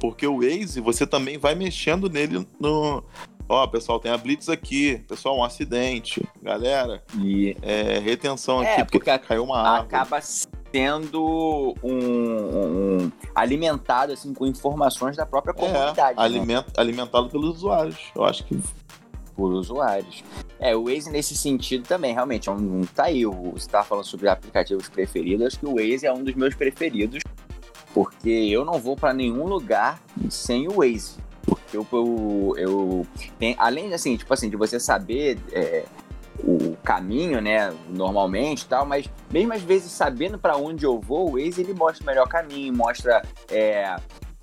[0.00, 3.02] Porque o Waze, você também vai mexendo nele no.
[3.48, 5.04] Ó, pessoal, tem a Blitz aqui.
[5.08, 6.22] Pessoal, um acidente.
[6.42, 9.86] Galera, E é, retenção É, aqui, porque porque caiu uma árvore.
[9.94, 10.20] acaba
[10.76, 15.98] sendo um, um- alimentado assim com informações da própria comunidade.
[15.98, 16.22] É, né?
[16.22, 17.96] aliment, alimentado pelos usuários.
[18.14, 18.60] Eu acho que
[19.34, 20.22] por usuários.
[20.60, 24.28] É, o Waze nesse sentido também, realmente, é um, tá aí, você estava falando sobre
[24.28, 27.22] aplicativos preferidos, acho que o Waze é um dos meus preferidos,
[27.92, 31.16] porque eu não vou para nenhum lugar sem o Waze.
[31.42, 33.06] Porque eu, eu, eu
[33.38, 35.84] tem, além de assim, tipo assim, de você saber é,
[36.44, 41.31] o caminho, né, normalmente e tal, mas mesmo às vezes sabendo para onde eu vou,
[41.31, 43.96] o Waze ele mostra o melhor caminho, mostra é,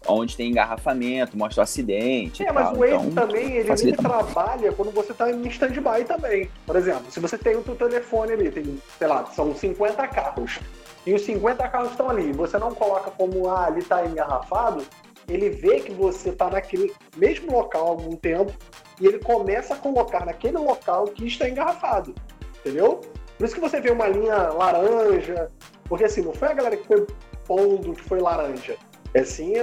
[0.08, 2.44] onde tem engarrafamento, mostra o acidente.
[2.44, 2.76] É, mas tal.
[2.76, 6.50] o Waze então, também, ele, facilita trabalha quando você tá em stand-by também.
[6.66, 10.60] Por exemplo, se você tem o teu telefone ali, tem, sei lá, são 50 carros,
[11.06, 14.86] e os 50 carros estão ali, você não coloca como, ah, ali tá engarrafado,
[15.28, 18.52] ele vê que você tá naquele mesmo local há algum tempo,
[19.00, 22.14] e ele começa a colocar naquele local que está engarrafado,
[22.60, 23.02] entendeu?
[23.38, 25.48] Por isso que você vê uma linha laranja,
[25.86, 27.06] porque assim, não foi a galera que foi
[27.46, 28.78] pondo que foi laranja.
[29.14, 29.54] É sim,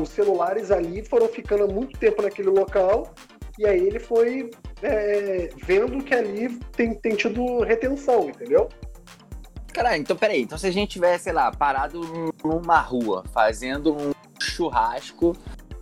[0.00, 3.12] os celulares ali foram ficando há muito tempo naquele local
[3.58, 4.50] e aí ele foi
[4.82, 8.68] é, vendo que ali tem, tem tido retenção, entendeu?
[9.72, 10.42] Caralho, então peraí.
[10.42, 12.00] Então se a gente tivesse, sei lá, parado
[12.44, 15.36] numa rua, fazendo um churrasco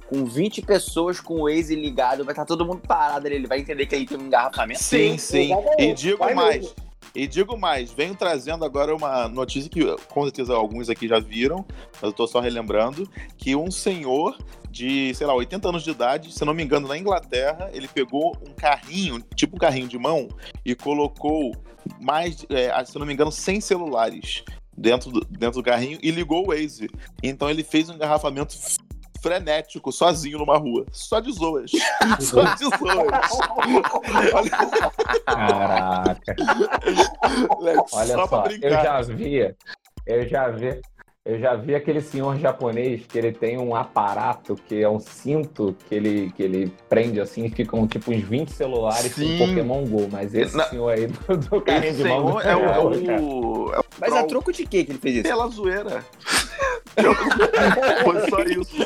[0.08, 3.60] com 20 pessoas com o Waze ligado, vai estar todo mundo parado ali, ele vai
[3.60, 4.82] entender que aí tem um engarrafamento?
[4.82, 5.50] Sim, sim.
[5.78, 6.56] E digo Vai mais.
[6.62, 6.74] mesmo.
[7.14, 11.64] E digo mais, venho trazendo agora uma notícia que com certeza alguns aqui já viram,
[11.94, 14.36] mas eu tô só relembrando, que um senhor
[14.70, 18.36] de, sei lá, 80 anos de idade, se não me engano, na Inglaterra, ele pegou
[18.48, 20.28] um carrinho, tipo um carrinho de mão,
[20.64, 21.52] e colocou
[22.00, 24.44] mais, de- é, se não me engano, 100 celulares
[24.80, 26.88] dentro do, dentro do carrinho e ligou o Waze.
[27.22, 28.56] Então ele fez um engarrafamento
[29.22, 30.86] frenético, sozinho numa rua.
[30.90, 31.70] Só de zoas.
[32.18, 33.30] Só de zoas.
[35.26, 36.36] Caraca.
[37.50, 39.54] Olha só, só, pra eu já vi,
[40.06, 40.80] eu já vi,
[41.22, 45.76] eu já vi aquele senhor japonês que ele tem um aparato que é um cinto
[45.86, 49.36] que ele, que ele prende assim e ficam tipo uns 20 celulares Sim.
[49.36, 50.64] com Pokémon GO, mas esse Não.
[50.64, 53.84] senhor aí do, do carrinho Esse de mão senhor é o, é o, é o
[54.00, 55.24] Mas a troll troco de que que ele fez isso?
[55.24, 56.02] pela zoeira.
[58.04, 58.76] Foi só isso.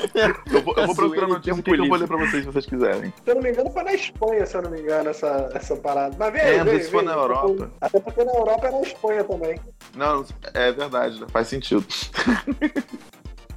[0.52, 2.66] Eu vou, eu vou procurar aqui tempo que eu vou ler pra vocês se vocês
[2.66, 3.12] quiserem.
[3.24, 5.76] Se eu não me engano, foi na Espanha, se eu não me engano, essa, essa
[5.76, 6.14] parada.
[6.18, 7.12] Mas vem, É, vem, na.
[7.12, 7.70] Europa.
[7.80, 9.58] Até porque na Europa é na Espanha também.
[9.96, 11.84] Não, é verdade, faz sentido.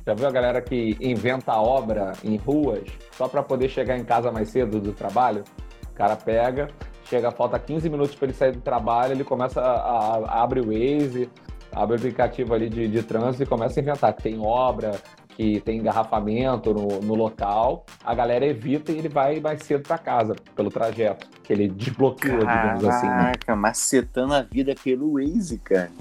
[0.06, 4.32] Já viu a galera que inventa obra em ruas só pra poder chegar em casa
[4.32, 5.44] mais cedo do trabalho?
[5.92, 6.70] O cara pega,
[7.06, 10.62] chega, falta 15 minutos pra ele sair do trabalho, ele começa a, a- a- abre
[10.62, 11.30] o Waze,
[11.74, 14.92] abre o aplicativo ali de, de trânsito e começa a inventar que tem obra,
[15.30, 17.86] que tem engarrafamento no, no local.
[18.06, 22.40] A galera evita e ele vai mais cedo pra casa pelo trajeto, que ele desbloqueou,
[22.40, 23.08] digamos assim.
[23.08, 23.18] né?
[23.24, 25.92] Caraca, macetando a vida pelo Waze, cara.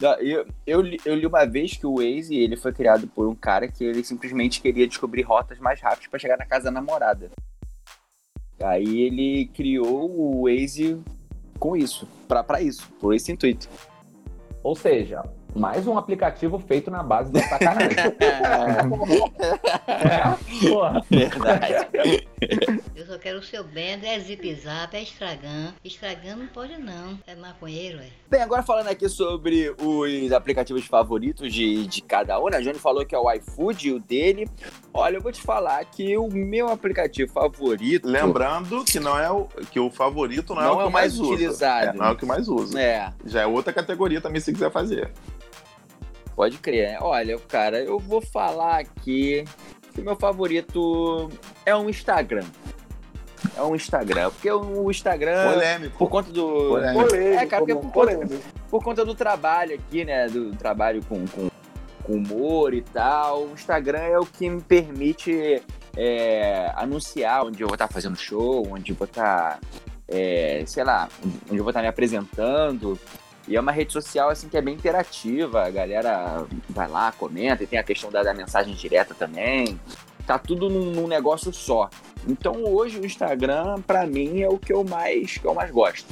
[0.00, 3.34] Eu, eu, li, eu li uma vez que o Waze ele foi criado por um
[3.34, 7.30] cara que ele simplesmente queria descobrir rotas mais rápidas pra chegar na casa da namorada.
[8.62, 11.00] Aí ele criou o Waze
[11.58, 13.68] com isso, pra isso, por esse intuito.
[14.62, 15.22] Ou seja,
[15.54, 17.96] mais um aplicativo feito na base da sacanagem.
[18.18, 18.82] é,
[20.68, 21.02] porra.
[21.08, 22.28] Verdade.
[22.94, 25.74] Eu só quero o seu bendo, é zip zap, é estragando.
[25.84, 27.18] Estragando não pode não.
[27.26, 28.06] É maconheiro, é.
[28.28, 32.58] Bem, agora falando aqui sobre os aplicativos favoritos de, de cada um, né?
[32.58, 34.48] A Johnny falou que é o iFood e o dele.
[34.92, 38.08] Olha, eu vou te falar que o meu aplicativo favorito.
[38.08, 41.32] Lembrando que não é o que o favorito não, Não é o que mais usa.
[41.32, 41.86] utilizado.
[41.86, 42.80] É, não é o que mais usa.
[42.80, 45.10] É, Já é outra categoria também se quiser fazer.
[46.34, 46.90] Pode crer.
[46.92, 46.98] né?
[47.00, 49.44] Olha, cara, eu vou falar aqui
[49.92, 51.30] que o meu favorito
[51.64, 52.44] é um Instagram.
[53.56, 54.30] É um Instagram.
[54.30, 55.98] Porque o Instagram, Polêmico.
[55.98, 56.46] por conta do.
[56.68, 57.06] Polêmico.
[57.08, 58.34] Polêmico, É, cara, porque por polêmico.
[58.70, 60.26] por conta do trabalho aqui, né?
[60.28, 61.48] Do trabalho com, com,
[62.02, 63.44] com humor e tal.
[63.44, 65.62] O Instagram é o que me permite
[65.96, 69.60] é, anunciar onde eu vou estar fazendo show, onde eu vou estar,
[70.08, 71.08] é, sei lá,
[71.48, 72.98] onde eu vou estar me apresentando.
[73.46, 75.64] E é uma rede social assim que é bem interativa.
[75.64, 79.78] A galera vai lá, comenta, e tem a questão da, da mensagem direta também.
[80.26, 81.90] Tá tudo num, num negócio só.
[82.26, 86.06] Então hoje o Instagram, pra mim, é o que eu mais, que eu mais gosto.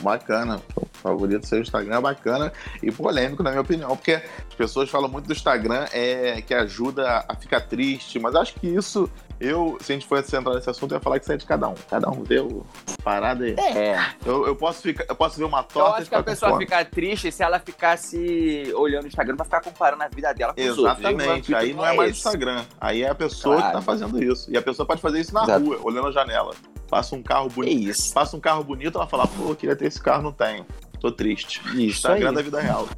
[0.00, 0.60] Bacana.
[0.76, 5.08] O favorito seu Instagram é bacana e polêmico, na minha opinião, porque as pessoas falam
[5.08, 9.92] muito do Instagram é que ajuda a ficar triste, mas acho que isso, eu, se
[9.92, 11.74] a gente fosse entrar nesse assunto, eu ia falar que isso é de cada um.
[11.88, 12.64] Cada um vê o
[13.04, 13.54] parada aí.
[13.58, 16.22] É, Eu, eu posso ficar, eu posso ver uma Eu torta e acho que a
[16.22, 20.54] pessoa fica triste se ela ficasse olhando o Instagram pra ficar comparando a vida dela
[20.54, 20.98] com os outros.
[20.98, 21.54] Exatamente.
[21.54, 22.18] Aí não é mais o esse.
[22.18, 22.64] Instagram.
[22.80, 23.70] Aí é a pessoa Claro.
[23.72, 24.50] que tá fazendo isso.
[24.50, 25.64] E a pessoa pode fazer isso na Exato.
[25.64, 26.54] rua, olhando a janela.
[26.88, 27.88] Passa um carro É bonito.
[27.90, 28.14] isso.
[28.14, 30.64] Passa um carro bonito, ela fala, pô, eu queria ter esse carro, não tenho.
[31.00, 31.60] Tô triste.
[31.74, 31.86] Isso aí.
[31.86, 32.88] Instagram da vida real.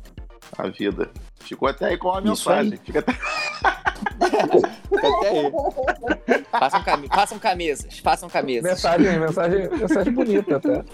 [0.57, 1.11] A vida.
[1.41, 2.73] Ficou até aí com a mensagem.
[2.73, 2.79] aí.
[2.85, 3.13] Fica até...
[3.13, 6.45] Fica até aí.
[6.51, 7.99] Façam, cami façam camisas.
[7.99, 8.65] Façam camisas.
[8.65, 10.85] Mensagem, mensagem, mensagem bonita até.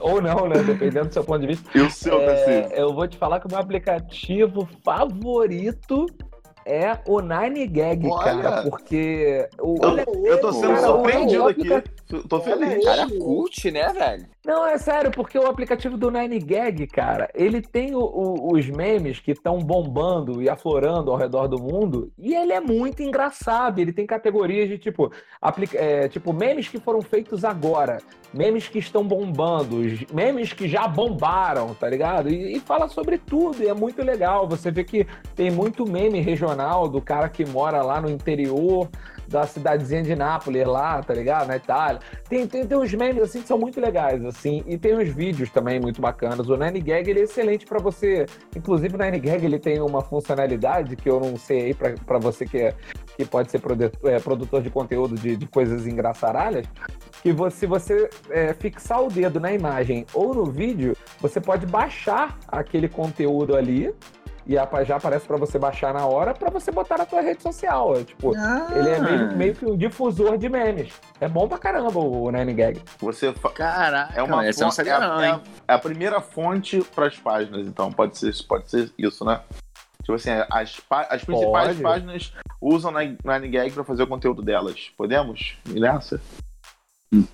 [0.00, 0.62] Ou não, né?
[0.62, 1.70] Dependendo do seu ponto de vista.
[1.76, 2.20] E o seu?
[2.20, 6.06] É, eu vou te falar que o meu aplicativo favorito
[6.66, 8.42] é o Nine Gag, Olha.
[8.42, 8.62] cara.
[8.62, 11.68] Porque o, Eu, eu tô sendo Cara, surpreendido aqui.
[12.28, 12.84] Tô feliz.
[12.84, 14.26] Cara, curte, né, velho?
[14.42, 18.66] Não, é sério, porque o aplicativo do Nine Gag, cara, ele tem o, o, os
[18.70, 23.78] memes que estão bombando e aflorando ao redor do mundo, e ele é muito engraçado.
[23.78, 27.98] Ele tem categorias de tipo, aplica, é, tipo memes que foram feitos agora,
[28.32, 29.76] memes que estão bombando,
[30.10, 32.30] memes que já bombaram, tá ligado?
[32.30, 34.48] E, e fala sobre tudo, e é muito legal.
[34.48, 38.88] Você vê que tem muito meme regional do cara que mora lá no interior
[39.30, 41.46] da cidadezinha de Nápoles lá, tá ligado?
[41.46, 42.00] Na Itália.
[42.28, 45.50] Tem, tem, tem uns memes assim que são muito legais, assim, e tem uns vídeos
[45.50, 46.48] também muito bacanas.
[46.48, 48.26] O Nine Gag ele é excelente para você.
[48.54, 52.44] Inclusive, o Nine Gag ele tem uma funcionalidade que eu não sei aí para você
[52.44, 52.74] que, é,
[53.16, 56.66] que pode ser produtor, é, produtor de conteúdo de, de coisas engraçaralhas,
[57.22, 61.66] que você, se você é, fixar o dedo na imagem ou no vídeo, você pode
[61.66, 63.94] baixar aquele conteúdo ali
[64.50, 67.96] e já aparece para você baixar na hora para você botar na tua rede social.
[67.96, 68.66] É, tipo, ah.
[68.74, 70.92] ele é meio, meio, que um difusor de memes.
[71.20, 72.82] É bom pra caramba o Nine Gag.
[72.98, 73.50] Você fa...
[73.50, 77.64] Caraca, é uma fonte, é, não, é, a, é, a primeira fonte para as páginas,
[77.64, 79.40] então pode ser, pode ser isso, né?
[80.00, 81.82] Tipo assim, as, as principais pode.
[81.82, 84.90] páginas usam Nine Gag para fazer o conteúdo delas.
[84.96, 86.20] Podemos ir nessa?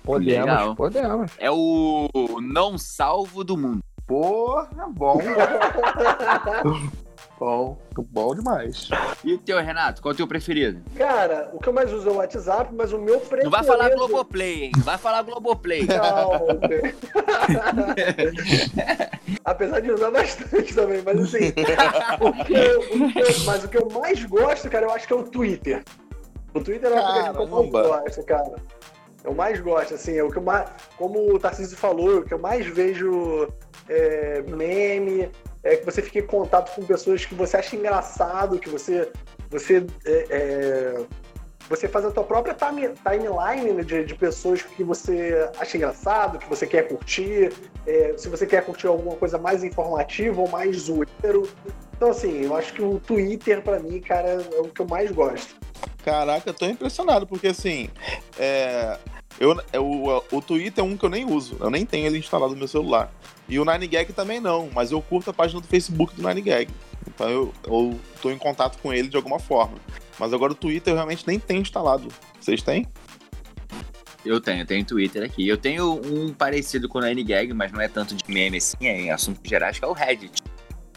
[0.03, 0.75] Podemos, Legal.
[0.75, 1.31] podemos.
[1.39, 2.07] É o
[2.41, 3.83] não salvo do mundo.
[4.05, 5.17] Porra, bom.
[7.39, 8.89] bom, bom demais.
[9.23, 10.81] E o teu, Renato, qual é o teu preferido?
[10.95, 13.45] Cara, o que eu mais uso é o WhatsApp, mas o meu preferido...
[13.45, 14.71] Não vai falar Globoplay, hein?
[14.77, 15.85] Vai falar Globoplay.
[15.87, 16.31] Não,
[19.45, 21.53] Apesar de usar bastante também, mas assim...
[22.21, 25.07] o que eu, o que eu, mas o que eu mais gosto, cara, eu acho
[25.07, 25.83] que é o Twitter.
[26.53, 28.55] O Twitter é o aplicativo que eu mais gosto, cara.
[29.23, 30.69] Eu mais gosto, assim, é o que eu mais...
[30.97, 33.47] Como o Tarcísio falou, o que eu mais vejo
[33.89, 35.29] é, meme,
[35.67, 39.11] é que você fique em contato com pessoas que você acha engraçado, que você
[39.49, 41.05] você é, é,
[41.69, 46.39] você faz a tua própria time, timeline né, de, de, pessoas que você acha engraçado,
[46.39, 47.51] que você quer curtir,
[47.85, 51.49] é, se você quer curtir alguma coisa mais informativa ou mais zoeiro.
[51.95, 55.11] Então, assim, eu acho que o Twitter, para mim, cara, é o que eu mais
[55.11, 55.55] gosto.
[56.03, 57.89] Caraca, eu tô impressionado, porque assim,
[58.39, 58.97] é,
[59.39, 62.53] eu, eu, o Twitter é um que eu nem uso, eu nem tenho ele instalado
[62.53, 63.11] no meu celular.
[63.49, 66.69] E o 9gag também não, mas eu curto a página do Facebook do 9gag.
[67.07, 69.77] Então eu, eu tô em contato com ele de alguma forma.
[70.19, 72.09] Mas agora o Twitter eu realmente nem tenho instalado.
[72.39, 72.85] Vocês têm?
[74.25, 75.47] Eu tenho, eu tenho Twitter aqui.
[75.47, 79.01] Eu tenho um parecido com o 9gag, mas não é tanto de meme assim, é
[79.01, 80.43] em assuntos gerais, que é o Reddit.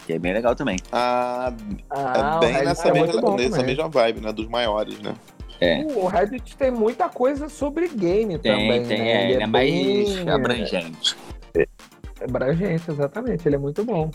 [0.05, 0.77] Que é bem legal também.
[0.91, 1.53] Ah,
[1.89, 4.33] ah é bem nessa, é mesma, nessa mesma vibe, né?
[4.33, 5.15] Dos maiores, né?
[5.61, 5.83] É.
[5.95, 8.85] O Reddit tem muita coisa sobre game tem, também.
[8.85, 9.11] Tem, né?
[9.11, 10.29] é, ele, é, é mais bem...
[10.29, 11.15] abrangente.
[12.21, 13.47] É, abrangente, exatamente.
[13.47, 14.11] Ele é muito bom.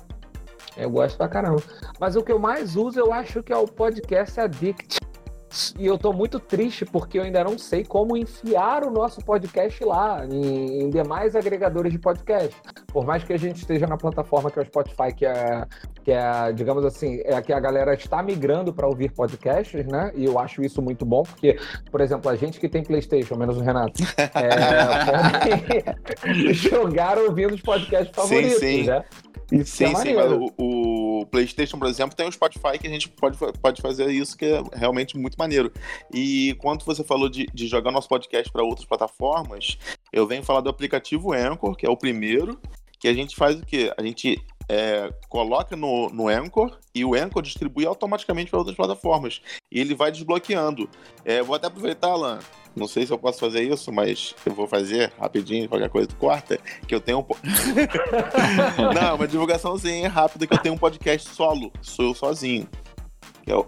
[0.76, 1.62] Eu gosto pra caramba.
[1.98, 4.98] Mas o que eu mais uso, eu acho que é o podcast Addict.
[5.78, 9.82] E eu tô muito triste porque eu ainda não sei como enfiar o nosso podcast
[9.84, 12.54] lá, em, em, demais agregadores de podcast.
[12.86, 15.66] Por mais que a gente esteja na plataforma que é o Spotify, que é,
[16.04, 20.12] que é digamos assim, é que a galera está migrando para ouvir podcasts, né?
[20.14, 21.58] E eu acho isso muito bom, porque,
[21.90, 24.02] por exemplo, a gente que tem PlayStation, menos o Renato,
[24.34, 28.86] é, pode jogar ouvindo os podcasts favoritos, sim, sim.
[28.86, 29.04] né?
[29.52, 32.90] Isso sim, é sim, mas o, o, PlayStation, por exemplo, tem o Spotify que a
[32.90, 35.72] gente pode, pode fazer isso, que é realmente muito maneiro.
[36.12, 39.78] E quando você falou de, de jogar nosso podcast para outras plataformas,
[40.12, 42.58] eu venho falar do aplicativo Anchor, que é o primeiro,
[42.98, 43.92] que a gente faz o quê?
[43.96, 49.40] A gente é, coloca no, no Anchor e o Anchor distribui automaticamente para outras plataformas.
[49.70, 50.88] E ele vai desbloqueando.
[51.24, 52.38] É, vou até aproveitar, Alan.
[52.76, 56.14] Não sei se eu posso fazer isso, mas eu vou fazer rapidinho, qualquer coisa do
[56.16, 57.24] quarta, que eu tenho um.
[58.94, 61.72] Não, uma divulgaçãozinha rápida que eu tenho um podcast solo.
[61.80, 62.68] Sou eu sozinho.
[63.46, 63.64] É o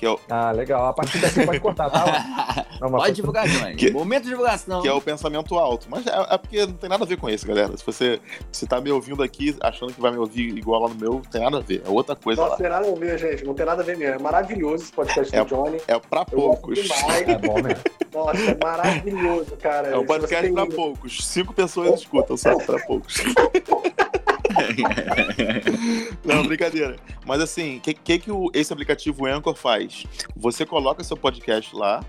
[0.00, 0.18] que é o...
[0.30, 0.86] Ah, legal.
[0.86, 2.64] A partir daqui pode cortar, tá?
[2.80, 3.76] Não, pode divulgar, Johnny.
[3.76, 3.90] Que...
[3.90, 4.80] Momento de divulgação.
[4.80, 5.88] Que é o pensamento alto.
[5.90, 7.76] Mas é, é, porque não tem nada a ver com isso, galera.
[7.76, 8.18] Se você,
[8.50, 11.20] se tá me ouvindo aqui, achando que vai me ouvir igual lá no meu, não
[11.20, 11.82] tem nada a ver.
[11.84, 12.54] É outra coisa não, lá.
[12.54, 13.44] Não tem nada a ver, gente.
[13.44, 14.14] Não tem nada a ver mesmo.
[14.14, 15.76] É maravilhoso esse podcast é, do Johnny.
[15.86, 16.78] É pra poucos.
[16.78, 17.84] É bom mesmo.
[18.14, 19.88] Nossa, é maravilhoso, cara.
[19.88, 20.54] É um podcast tem...
[20.54, 21.26] pra poucos.
[21.26, 23.22] Cinco pessoas escutam só pra poucos.
[26.24, 26.96] Não, brincadeira.
[27.26, 30.04] Mas assim, o que, que, que o, esse aplicativo Anchor faz?
[30.36, 32.04] Você coloca seu podcast lá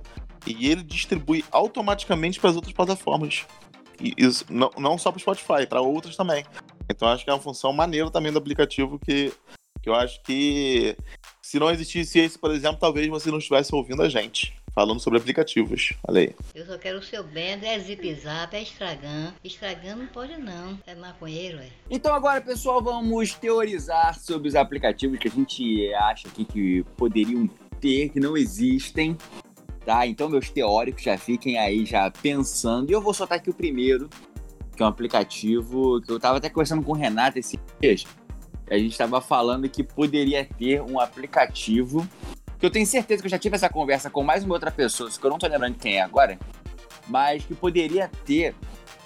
[0.45, 3.45] e ele distribui automaticamente para as outras plataformas.
[3.99, 6.45] E isso, não, não só para o Spotify, para outras também.
[6.89, 9.31] Então acho que é uma função maneira também do aplicativo que,
[9.81, 10.95] que eu acho que
[11.41, 15.19] se não existisse esse, por exemplo, talvez você não estivesse ouvindo a gente falando sobre
[15.19, 15.93] aplicativos.
[16.07, 16.35] Olha aí.
[16.55, 19.33] Eu só quero o seu bando, é zip zap, é estragando.
[19.43, 21.67] Estragando não pode não, é maconheiro, é.
[21.89, 27.47] Então agora, pessoal, vamos teorizar sobre os aplicativos que a gente acha aqui que poderiam
[27.79, 29.17] ter, que não existem.
[29.85, 30.05] Tá?
[30.05, 32.89] Então meus teóricos já fiquem aí já pensando.
[32.89, 34.09] E eu vou soltar aqui o primeiro,
[34.75, 38.05] que é um aplicativo que eu tava até conversando com o Renato esses dias.
[38.69, 42.07] A gente tava falando que poderia ter um aplicativo.
[42.61, 45.09] Que eu tenho certeza que eu já tive essa conversa com mais uma outra pessoa,
[45.09, 46.37] só que eu não tô lembrando quem é agora.
[47.07, 48.53] Mas que poderia ter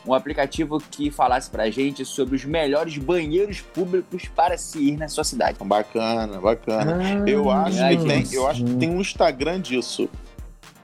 [0.05, 5.07] um aplicativo que falasse pra gente sobre os melhores banheiros públicos para se ir na
[5.07, 5.57] sua cidade.
[5.63, 6.97] Bacana, bacana.
[7.01, 10.09] Ah, eu, acho ai, que tem, eu acho que tem um Instagram disso.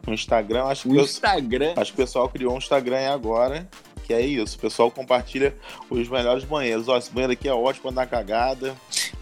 [0.08, 1.74] Um Instagram, acho que, O eu- Instagram.
[1.76, 3.68] acho que o pessoal criou um Instagram agora.
[4.06, 5.56] Que é isso, o pessoal compartilha
[5.90, 6.88] os melhores banheiros.
[6.88, 8.76] Ó, esse banheiro aqui é ótimo pra dar cagada.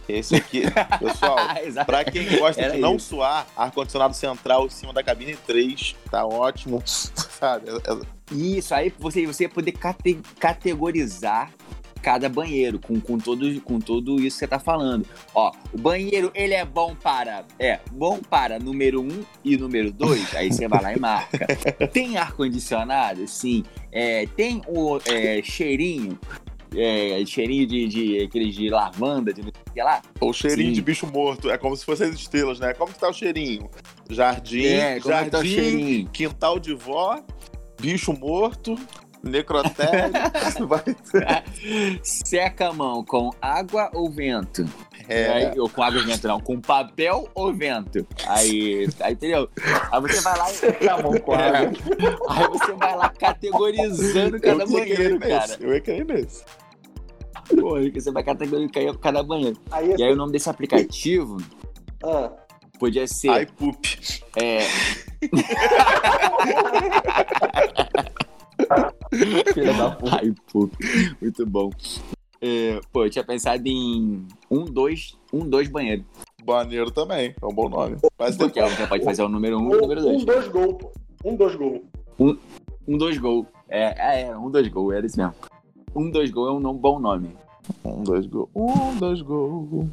[0.08, 0.64] Esse aqui,
[1.00, 1.38] pessoal.
[1.86, 3.10] Pra quem gosta Era de não isso.
[3.10, 6.82] suar, ar-condicionado central em cima da cabine 3, tá ótimo.
[6.86, 7.70] Sabe?
[7.70, 11.52] É- é- Isso, aí você, você ia poder cate- categorizar
[12.02, 15.06] cada banheiro com, com, todo, com tudo isso que você tá falando.
[15.34, 17.46] Ó, o banheiro, ele é bom para...
[17.60, 21.48] É, bom para número 1 um e número 2, aí você vai lá e marca.
[21.92, 23.28] Tem ar-condicionado?
[23.28, 23.64] Sim.
[23.92, 26.20] É, tem o é, cheirinho,
[26.76, 30.02] é, cheirinho de, de, aqueles de lavanda, de não sei o que lá?
[30.22, 30.74] O cheirinho Sim.
[30.74, 31.50] de bicho morto.
[31.50, 32.74] É como se fossem as estrelas, né?
[32.74, 33.70] Como que tá o cheirinho?
[34.10, 36.10] Jardim, É, é tá jardim, cheirinho?
[36.10, 37.20] quintal de vó,
[37.82, 38.78] bicho morto,
[39.24, 40.12] necrotério.
[40.68, 40.84] Vai-
[42.04, 44.66] Seca a mão com água ou vento?
[45.08, 46.40] é, Aí, ou com água ou vento, não.
[46.40, 48.06] Com papel ou vento.
[48.28, 49.50] Aí, aí entendeu?
[49.92, 50.56] Aí você vai lá e.
[50.56, 51.72] Secar a mão com água.
[52.30, 55.58] Aí você vai lá categorizando cada banheiro, nesse, cara.
[55.60, 56.44] Eu ia querer nesse.
[57.60, 59.58] Pô, aí você vai categorizando cada banheiro.
[59.72, 61.38] Aí, E aí o nome desse aplicativo
[62.04, 62.32] ah,
[62.80, 63.30] podia ser.
[63.30, 64.00] Ai, poop.
[64.36, 64.60] É,
[69.54, 70.16] Filha da puta.
[70.18, 70.70] Ai, pô,
[71.22, 71.70] muito bom.
[72.42, 76.06] É, pô, eu tinha pensado em um, dois, um, dois banheiro.
[76.44, 77.98] Banheiro também, é um bom nome.
[78.18, 80.22] Mas Porque você pode fazer o número um e o número um, dois.
[80.22, 80.74] um, dois gol.
[80.76, 80.92] pô.
[81.26, 81.84] Um, dois gol.
[82.20, 83.46] Um, dois gol.
[83.68, 85.34] É, é, é, um, dois gol, era isso mesmo.
[85.96, 87.36] Um, dois gol é um bom nome.
[87.84, 88.50] um, dois gol.
[88.56, 89.88] Um, dois gol.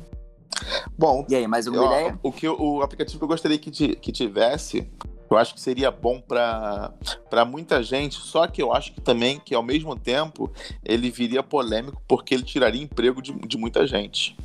[0.97, 2.19] Bom, E aí, mais alguma Ó, ideia?
[2.23, 4.89] O, que, eu- o aplicativo que eu gostaria que, ti- que tivesse,
[5.29, 9.55] eu acho que seria bom para muita gente, só que eu acho que também que
[9.55, 10.53] ao mesmo tempo
[10.85, 14.37] ele viria polêmico porque ele tiraria emprego de, de muita gente.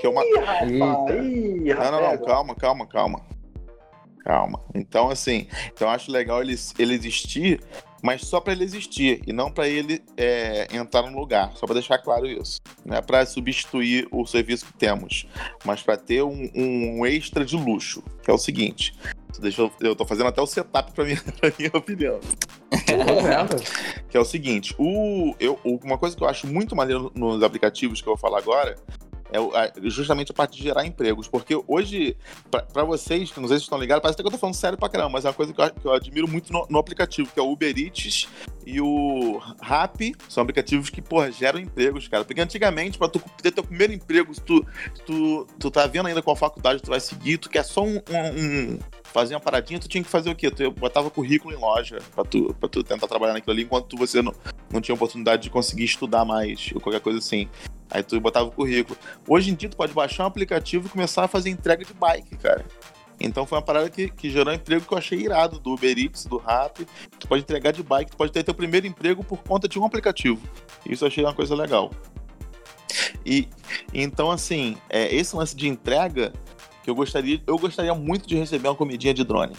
[0.00, 0.24] Que é uma...
[0.24, 0.70] Ih, rapaz.
[0.70, 3.20] Ih, Não, não, não, calma, calma, calma.
[4.24, 4.62] Calma.
[4.74, 7.60] Então, assim, então eu acho legal ele, ele existir,
[8.02, 11.52] mas só para ele existir e não para ele é, entrar no lugar.
[11.54, 12.60] Só para deixar claro isso.
[12.84, 15.26] Não é para substituir o serviço que temos,
[15.64, 18.94] mas para ter um, um extra de luxo, que é o seguinte.
[19.38, 22.20] Deixa eu, eu tô fazendo até o setup para minha, pra minha opinião.
[24.08, 28.00] Que é o seguinte, o, eu, uma coisa que eu acho muito maneiro nos aplicativos
[28.00, 28.76] que eu vou falar agora
[29.32, 31.28] é justamente a parte de gerar empregos.
[31.28, 32.16] Porque hoje,
[32.72, 34.88] pra vocês, não sei se estão ligados, parece até que eu tô falando sério pra
[34.88, 37.38] caramba, mas é uma coisa que eu, que eu admiro muito no, no aplicativo, que
[37.38, 38.28] é o Uber Eats
[38.66, 40.14] e o Rappi.
[40.28, 42.24] São aplicativos que, porra, geram empregos, cara.
[42.24, 44.66] Porque antigamente, pra tu ter teu primeiro emprego, se tu,
[45.06, 48.72] tu, tu tá vendo ainda qual faculdade tu vai seguir, tu quer só um- um-
[48.74, 50.50] um fazer uma paradinha, tu tinha que fazer o quê?
[50.52, 54.22] Tu botava currículo em loja pra tu, pra tu tentar trabalhar naquilo ali, enquanto você
[54.22, 54.32] não,
[54.72, 57.48] não tinha oportunidade de conseguir estudar mais, ou qualquer coisa assim.
[57.90, 58.98] Aí tu botava o currículo.
[59.26, 62.36] Hoje em dia, tu pode baixar um aplicativo e começar a fazer entrega de bike,
[62.36, 62.64] cara.
[63.20, 65.98] Então foi uma parada que, que gerou um emprego que eu achei irado, do Uber
[65.98, 66.86] Eats, do Rappi.
[67.18, 69.84] Tu pode entregar de bike, tu pode ter teu primeiro emprego por conta de um
[69.84, 70.40] aplicativo.
[70.86, 71.90] Isso eu achei uma coisa legal.
[73.26, 73.48] E
[73.92, 76.32] então, assim, é, esse lance de entrega
[76.82, 79.54] que eu gostaria, eu gostaria muito de receber uma comidinha de drone.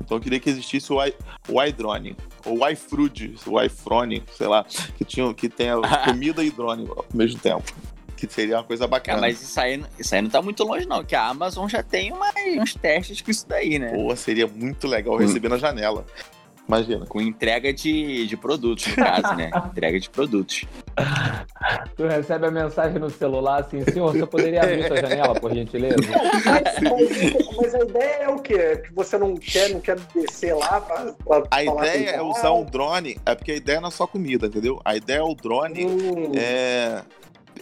[0.00, 1.14] Então eu queria que existisse o, i,
[1.48, 4.64] o iDrone, ou o iFruit, o iPhone, sei lá,
[4.96, 7.64] que, tinha, que tenha comida e drone ao mesmo tempo.
[8.16, 9.20] Que seria uma coisa Cara, bacana.
[9.22, 12.12] mas isso aí, isso aí não tá muito longe, não, que a Amazon já tem
[12.12, 12.30] uma-
[12.60, 13.90] uns testes com isso daí, né?
[13.92, 16.06] Pô, seria muito legal receber na janela.
[16.66, 17.04] Imagina.
[17.06, 19.50] Com entrega de, de produtos, no caso, né?
[19.70, 20.64] entrega de produtos.
[21.96, 25.96] Tu recebe a mensagem no celular assim, senhor, você poderia abrir sua janela, por gentileza?
[26.44, 28.76] Mas, mas- a ideia é o quê?
[28.78, 32.52] Que você não quer, não quer descer lá pra, pra A falar ideia é usar
[32.52, 34.80] um drone, é porque a ideia não é só comida, entendeu?
[34.84, 37.02] A ideia é o drone Hum, é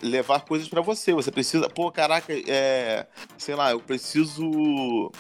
[0.03, 1.13] levar coisas pra você.
[1.13, 3.07] Você precisa, pô, caraca, é,
[3.39, 5.11] sei lá, eu preciso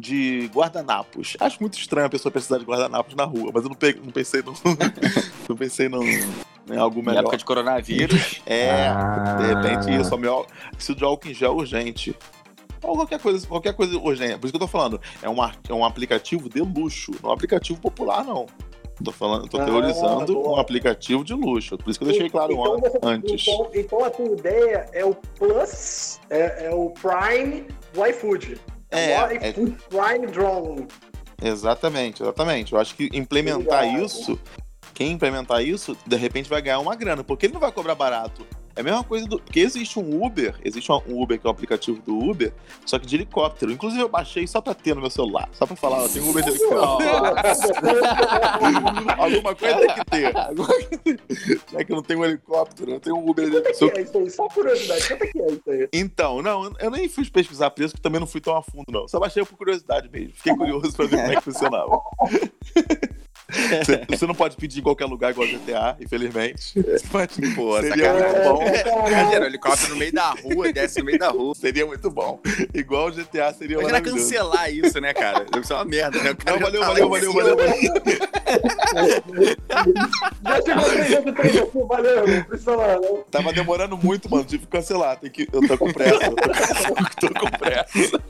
[0.00, 1.36] de guardanapos.
[1.38, 4.10] Acho muito estranho a pessoa precisar de guardanapos na rua, mas eu não, pe- não
[4.10, 4.54] pensei no,
[5.48, 7.20] não pensei no, em algo Na melhor.
[7.20, 9.36] época de coronavírus, É, Ah.
[9.40, 12.16] de repente isso, a meu, preciso de álcool em gel urgente.
[12.82, 14.38] Ou qualquer coisa, qualquer coisa urgente.
[14.38, 17.32] Por isso que eu tô falando, é um, é um aplicativo de luxo, não é
[17.32, 18.46] um aplicativo popular, não.
[19.04, 20.56] Tô falando, tô Ah, teorizando boa.
[20.56, 21.78] um aplicativo de luxo.
[21.78, 23.46] Por isso que eu deixei claro então, an- você- antes.
[23.48, 28.60] Então, então a tua ideia é o Plus, é, é o Prime do iFood.
[28.90, 30.86] É, o iFood Prime Drone.
[31.42, 32.72] Exatamente, exatamente.
[32.72, 34.04] Eu acho que implementar Obrigado.
[34.04, 34.38] isso,
[34.92, 38.46] quem implementar isso, de repente vai ganhar uma grana, porque ele não vai cobrar barato.
[38.80, 39.38] É a mesma coisa do.
[39.38, 42.50] Porque existe um Uber, existe um Uber que é o aplicativo do Uber,
[42.86, 43.70] só que de helicóptero.
[43.70, 45.50] Inclusive eu baixei só pra ter no meu celular.
[45.52, 47.10] Só pra falar, ó, tem um Uber de helicóptero.
[49.18, 50.32] Alguma coisa tem que ter.
[51.72, 53.98] Já que não tem um helicóptero, não tem um Uber de Quanto é que helicóptero.
[53.98, 54.30] é isso aí?
[54.30, 55.88] Só curiosidade, quanto é que é isso aí?
[55.92, 58.86] Então, não, eu- eu nem fui pesquisar preço, que também não fui tão a fundo,
[58.90, 59.06] não.
[59.06, 60.32] Só baixei por curiosidade mesmo.
[60.34, 62.00] Fiquei curioso pra ver como é que funcionava.
[63.50, 66.74] Você, você não pode pedir em qualquer lugar igual GTA, infelizmente.
[67.12, 68.30] Mas Pô, seria sacanagem.
[68.30, 69.08] muito bom.
[69.08, 71.54] Imagina, o helicóptero no meio da rua, desce no meio da rua.
[71.54, 72.40] Seria muito bom.
[72.74, 74.24] Igual o GTA seria Imagina maravilhoso.
[74.24, 75.44] cancelar isso, né, cara?
[75.50, 76.36] Deve ser uma merda, né?
[76.46, 77.76] Não, valeu, tá valeu, valeu, valeu, valeu.
[80.44, 83.24] Já chegou três três valeu, não precisa lá, não.
[83.30, 84.44] Tava demorando muito, mano.
[84.44, 85.18] Tive que cancelar.
[85.18, 85.48] Tem que...
[85.52, 86.24] Eu tô com pressa.
[86.24, 88.22] Eu tô, tô com pressa.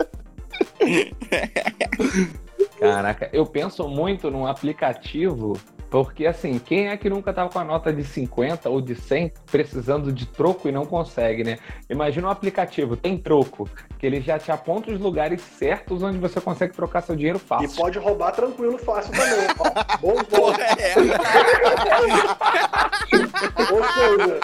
[2.81, 5.53] Caraca, eu penso muito num aplicativo,
[5.91, 9.33] porque assim, quem é que nunca tava com a nota de 50 ou de 100
[9.51, 11.59] precisando de troco e não consegue, né?
[11.89, 13.69] Imagina um aplicativo, tem troco,
[13.99, 17.47] que ele já te aponta os lugares certos onde você consegue trocar seu dinheiro E
[17.47, 17.77] fácil.
[17.77, 19.47] pode roubar tranquilo, fácil também.
[19.59, 19.71] Ó,
[20.01, 20.25] bom.
[20.25, 20.95] Porra, é.
[23.71, 24.41] Ou seja,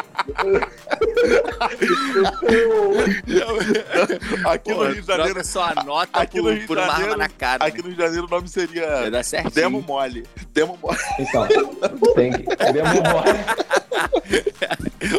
[4.46, 7.12] Aqui no Porra, Rio de Janeiro, sua nota aqui no por, Rio por uma Janeiro-
[7.12, 7.64] arma na cara.
[7.64, 9.52] aqui no Rio de Janeiro o nome seria Vai dar certinho.
[9.54, 10.26] Demo Mole.
[10.52, 10.98] Demo Mole.
[11.44, 12.44] Então, tem que.
[12.72, 13.44] Demora.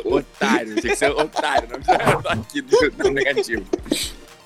[0.06, 2.64] Otário, tinha que ser otário, não precisa aqui
[2.98, 3.66] no negativo.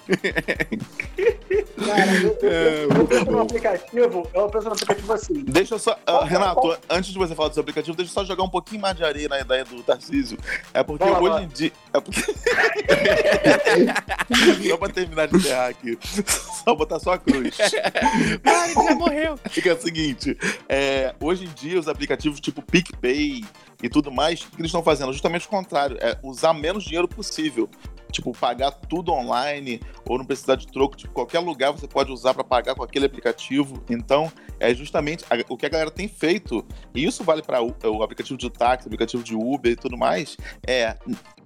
[1.86, 5.44] Cara, eu, eu, eu, eu penso no aplicativo, eu penso no aplicativo assim.
[5.44, 5.98] Deixa eu só.
[6.06, 8.96] ah, Renato, antes de você falar desse aplicativo, deixa eu só jogar um pouquinho mais
[8.96, 10.38] de areia na ideia do Tarcísio.
[10.74, 11.72] É porque hoje em dia.
[11.94, 12.22] É porque...
[14.70, 15.98] só pra terminar de enterrar aqui.
[16.64, 17.58] Só botar só a cruz.
[18.46, 19.38] Ai, já morreu.
[19.50, 20.38] Fica é o seguinte:
[20.70, 23.44] é, hoje em dia, os aplicativos tipo PicPay
[23.82, 25.12] e tudo mais, o que eles estão fazendo?
[25.12, 27.68] Justamente o contrário, é usar menos dinheiro possível.
[28.12, 30.96] Tipo, pagar tudo online ou não precisar de troco.
[30.96, 33.84] Tipo, qualquer lugar você pode usar para pagar com aquele aplicativo.
[33.90, 36.66] Então, é justamente a- o que a galera tem feito.
[36.94, 40.38] E isso vale para o aplicativo de táxi, aplicativo de Uber e tudo mais.
[40.68, 40.96] É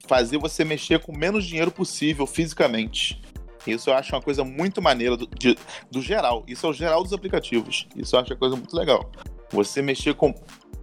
[0.07, 3.21] fazer você mexer com menos dinheiro possível fisicamente.
[3.65, 5.57] Isso eu acho uma coisa muito maneira do, de-
[5.89, 6.43] do geral.
[6.47, 7.87] Isso é o geral dos aplicativos.
[7.95, 9.09] Isso eu acho uma coisa muito legal.
[9.51, 10.33] Você mexer com.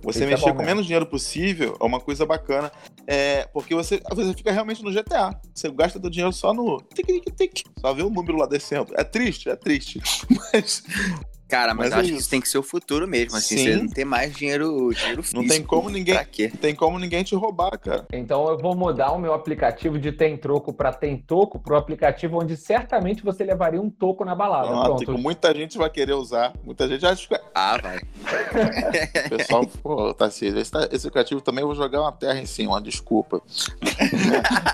[0.03, 2.73] Você é mexer bom com menos dinheiro possível é uma coisa bacana.
[3.07, 5.39] É, porque você, você fica realmente no GTA.
[5.55, 6.81] Você gasta teu dinheiro só no.
[6.95, 8.93] tic, tic, tic, Só vê o número lá descendo.
[8.97, 10.01] É triste, é triste.
[10.53, 10.83] Mas
[11.53, 12.31] Cara, mas, Mas eu é acho que isso.
[12.31, 13.65] tem que ser o futuro mesmo, assim, Sim.
[13.65, 15.43] você não ter mais dinheiro, dinheiro físico.
[15.43, 16.49] Não tem como ninguém- Pra quê?
[16.49, 18.07] tem como ninguém te roubar, cara.
[18.11, 21.77] Então eu vou mudar o meu aplicativo de tem troco para tem toco para o
[21.77, 24.69] aplicativo onde certamente você levaria um toco na balada.
[24.69, 25.21] Pronto, que Pronto.
[25.21, 26.55] muita gente vai querer usar.
[26.65, 27.39] Muita gente acha que.
[27.55, 27.99] Ah, vai.
[27.99, 32.47] O pessoal, pô, Tarcísio, esse, tá- esse aplicativo também eu vou jogar uma terra em
[32.47, 33.43] cima, desculpa.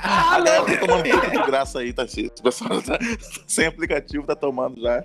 [0.00, 2.30] a galera tá tomando tudo de graça aí, Tarcísio.
[2.38, 2.96] O pessoal tá,
[3.48, 5.02] sem aplicativo tá tomando já.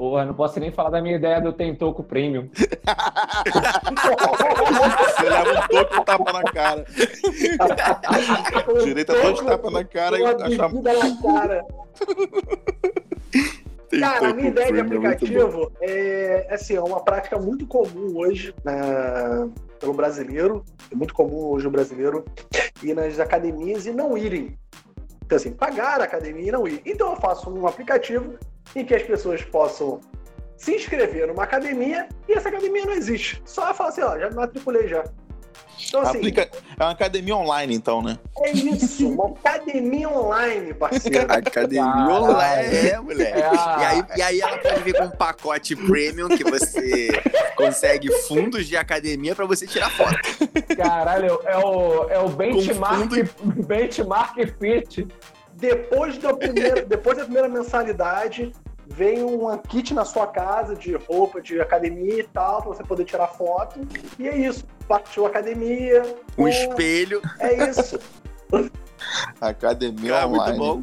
[0.00, 2.48] Porra, não posso nem falar da minha ideia do tem toco premium.
[4.96, 6.86] Você leva um toco e tapa na cara.
[8.82, 11.66] Direito a dois tapas na cara e bebida na cara.
[14.00, 14.86] Cara, a minha ideia de bom.
[14.86, 18.72] aplicativo é, assim, é uma prática muito comum hoje né,
[19.78, 20.64] pelo brasileiro.
[20.90, 22.24] É muito comum hoje o brasileiro
[22.82, 24.56] ir nas academias e não irem.
[25.30, 26.82] Então, assim, pagar a academia e não ir.
[26.84, 28.36] Então eu faço um aplicativo
[28.74, 30.00] em que as pessoas possam
[30.56, 33.40] se inscrever numa academia e essa academia não existe.
[33.44, 35.04] Só fala assim, ó, já me matriculei já.
[35.88, 36.42] Então, assim, Aplica...
[36.78, 38.18] É uma academia online, então, né?
[38.42, 41.26] é isso, uma academia online, parceiro.
[41.32, 42.10] Academia Caralho.
[42.24, 43.38] online, é, moleque.
[43.40, 47.08] É a- E, aí, e aí ela pode vir com um pacote premium que você
[47.56, 50.16] consegue fundos de academia pra você tirar foto.
[50.76, 55.06] Caralho, é o, é o benchmark, fundo benchmark fit.
[55.54, 58.52] Depois da primeira, depois da primeira mensalidade,
[58.90, 63.04] vem um kit na sua casa de roupa de academia e tal, pra você poder
[63.04, 63.80] tirar foto.
[64.18, 64.64] E é isso.
[64.88, 66.02] Partiu a academia.
[66.36, 67.22] Um é, espelho.
[67.38, 67.98] é isso.
[69.40, 70.58] Academia Cara, online.
[70.58, 70.82] muito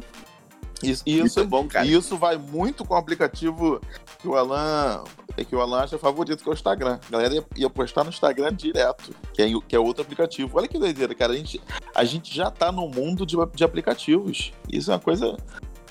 [0.82, 1.84] Isso, isso, Muito bom, cara.
[1.84, 3.80] E isso vai muito com o aplicativo
[4.20, 5.02] que o Alan,
[5.36, 7.00] que o Alan acha favorito, que é o Instagram.
[7.08, 10.56] A galera ia, ia postar no Instagram direto, que é, que é outro aplicativo.
[10.56, 11.32] Olha que doideira, cara.
[11.32, 11.60] A gente,
[11.94, 14.52] a gente já tá no mundo de, de aplicativos.
[14.70, 15.36] Isso é uma coisa.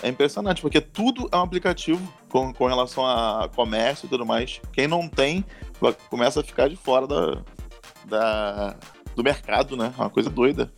[0.04, 4.62] É impressionante, porque tudo é um aplicativo com, com relação a comércio e tudo mais.
[4.72, 5.44] Quem não tem,
[6.10, 7.42] começa a ficar de fora da,
[8.06, 8.76] da-
[9.16, 9.92] do mercado, né?
[9.98, 10.72] É uma coisa doida.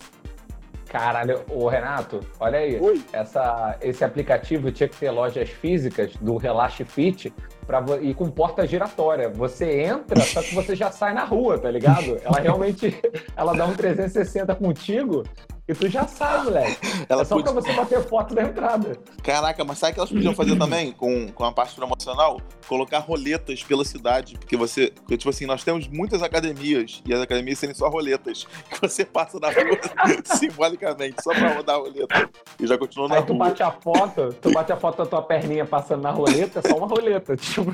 [0.87, 2.79] Caralho, ô Renato, olha aí.
[2.79, 3.03] Oi.
[3.13, 7.31] Essa, esse aplicativo tinha que ter lojas físicas do Relax Fit
[7.67, 9.29] pra, e com porta giratória.
[9.29, 12.17] Você entra, só que você já sai na rua, tá ligado?
[12.23, 12.97] Ela realmente
[13.37, 15.23] ela dá um 360 contigo
[15.69, 16.77] e tu já sai, moleque.
[17.07, 18.97] Ela é só podia- pra você bater foto da entrada.
[19.23, 22.41] Caraca, mas sabe o que elas podiam fazer também com, com a parte promocional?
[22.67, 24.37] Colocar roletas pela cidade.
[24.37, 24.91] Porque você.
[24.95, 28.47] porque, tipo assim, nós temos muitas academias e as academias serem só roletas.
[28.69, 29.79] Que você passa na rua
[30.25, 32.29] simbolicamente, só pra rodar a roleta.
[32.59, 33.45] E já continua na Aí tu rua.
[33.47, 36.77] bate a foto, tu bate a foto da tua perninha passando na roleta, é só
[36.77, 37.35] uma roleta.
[37.49, 37.71] Tipo,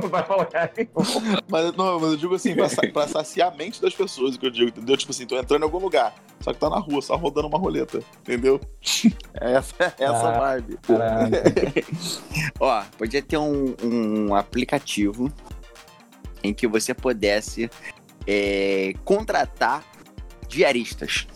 [0.10, 0.90] vai colocar nenhum.
[1.48, 4.46] Mas, não, mas eu digo assim, pra, pra saciar a mente das pessoas, o que
[4.46, 4.96] eu digo, entendeu?
[4.96, 7.58] Tipo assim, tô entrando em algum lugar, só que tá na rua, só rodando uma
[7.58, 8.60] roleta, entendeu?
[9.34, 10.38] Essa, essa Ah.
[10.38, 10.78] vibe.
[12.60, 15.32] Ó, podia ter um, um aplicativo
[16.42, 17.70] em que você pudesse
[18.26, 19.82] é, contratar
[20.48, 21.26] diaristas.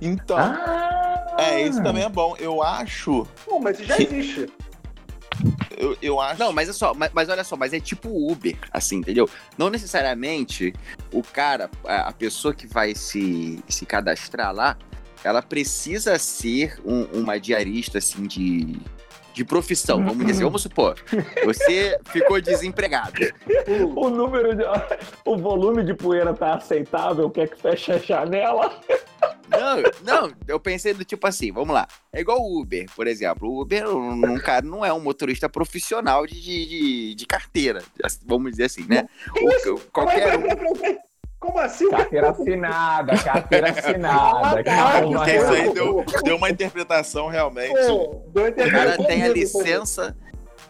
[0.00, 1.36] Então, Ah!
[1.38, 2.36] é, esse também é bom.
[2.38, 4.48] Eu acho, Pô, mas isso já existe.
[5.76, 6.38] eu, eu acho...
[6.40, 9.28] Não, mas é só, mas, mas olha só, mas é tipo Uber, assim, entendeu?
[9.58, 10.72] Não necessariamente
[11.12, 14.76] o cara, a, a pessoa que vai se, se cadastrar lá,
[15.24, 18.76] ela precisa ser um- uma diarista, assim, de,
[19.32, 20.44] de profissão, vamos dizer.
[20.44, 20.96] Vamos supor,
[21.44, 23.20] você ficou desempregado.
[23.96, 24.62] O número de.
[25.24, 28.78] O volume de poeira tá aceitável, quer que feche a janela?
[29.48, 31.86] Não, não, eu pensei do tipo assim, vamos lá.
[32.12, 33.48] É igual o Uber, por exemplo.
[33.48, 37.82] O Uber, um cara não é um motorista profissional de, de, de- carteira,
[38.24, 39.06] vamos dizer assim, né?
[39.70, 40.42] O- qualquer um.
[41.42, 41.90] Como assim?
[41.90, 44.60] Carteira assinada, carteira assinada.
[44.60, 47.74] Ah, Calma, Porque isso aí deu, deu uma interpretação realmente.
[47.74, 50.16] Pô, O cara tem a licença.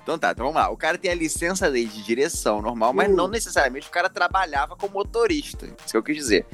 [0.03, 0.71] Então tá, então vamos lá.
[0.71, 3.15] O cara tem a licença de direção normal, mas Hum.
[3.17, 5.67] não necessariamente o cara trabalhava como motorista.
[5.67, 6.47] Isso que eu quis dizer.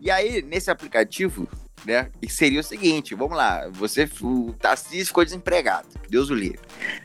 [0.00, 1.46] E aí, nesse aplicativo,
[1.84, 6.60] né, seria o seguinte: vamos lá, você, o Tarcísio ficou desempregado, Deus o livre.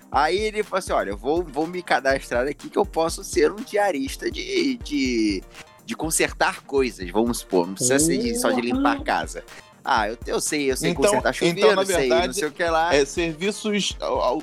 [0.10, 3.52] Aí ele falou assim: olha, eu vou, vou me cadastrar aqui que eu posso ser
[3.52, 4.78] um diarista de.
[4.78, 5.44] de
[5.86, 9.44] de consertar coisas, vamos supor, não precisa ser de- só de limpar a casa.
[9.84, 12.48] Ah, eu, eu sei, eu sei Então- consertar então, chuveiro, na sei, não verdade, sei
[12.48, 12.94] o que lá.
[12.94, 13.98] É, serviços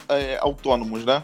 [0.09, 1.22] é, autônomos, né?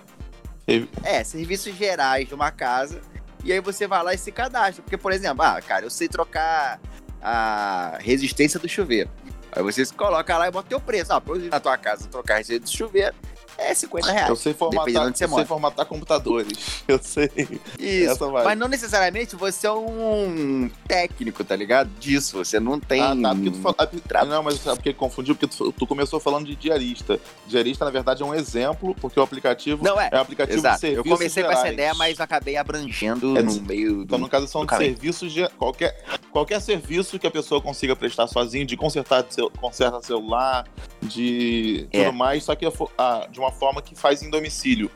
[1.02, 3.00] É, serviços gerais de uma casa.
[3.44, 4.82] E aí você vai lá e se cadastra.
[4.82, 6.80] Porque, por exemplo, ah, cara, eu sei trocar
[7.20, 9.10] a resistência do chuveiro.
[9.52, 11.12] Aí você se coloca lá e bota teu preço.
[11.12, 13.14] Ah, pra eu ir na tua casa trocar a resistência do chuveiro,
[13.58, 14.38] é 50 Eu reais.
[14.38, 16.82] sei formatar, de eu sei formatar computadores.
[16.88, 17.30] Eu sei.
[17.78, 18.30] Isso.
[18.30, 21.88] Mas não necessariamente você é um técnico, tá ligado?
[21.98, 22.36] Disso.
[22.38, 23.00] Você não tem.
[23.00, 23.34] Ah, tá.
[23.34, 23.76] Porque tu fala...
[24.14, 25.34] ah, Não, mas sabe por que confundiu?
[25.34, 27.18] Porque tu, tu começou falando de diarista.
[27.46, 30.08] Diarista, na verdade, é um exemplo, porque o aplicativo Não é.
[30.12, 30.74] é um aplicativo Exato.
[30.76, 31.74] de serviços Eu comecei com essa gerais.
[31.74, 34.02] ideia, mas acabei abrangendo É, no meio do.
[34.04, 38.66] Então, no caso, são serviços de qualquer, qualquer serviço que a pessoa consiga prestar sozinho,
[38.66, 40.66] de consertar seu, conserta celular,
[41.02, 42.04] de É.
[42.04, 42.66] tudo mais, só que
[42.98, 44.90] a de uma forma que faz em domicílio.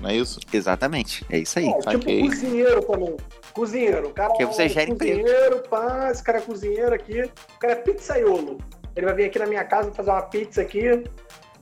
[0.00, 0.38] Não é isso?
[0.52, 1.24] Exatamente.
[1.28, 1.66] É isso aí.
[1.66, 2.20] É, tipo saquei.
[2.28, 3.16] cozinheiro também.
[3.52, 4.08] Cozinheiro.
[4.08, 5.20] O cara Que você é gera emprego.
[5.22, 7.22] cozinheiro, pá, esse cara é cozinheiro aqui.
[7.22, 8.58] O cara é pizzaiolo.
[8.94, 10.86] Ele vai vir aqui na minha casa fazer uma pizza aqui.
[10.86, 11.02] É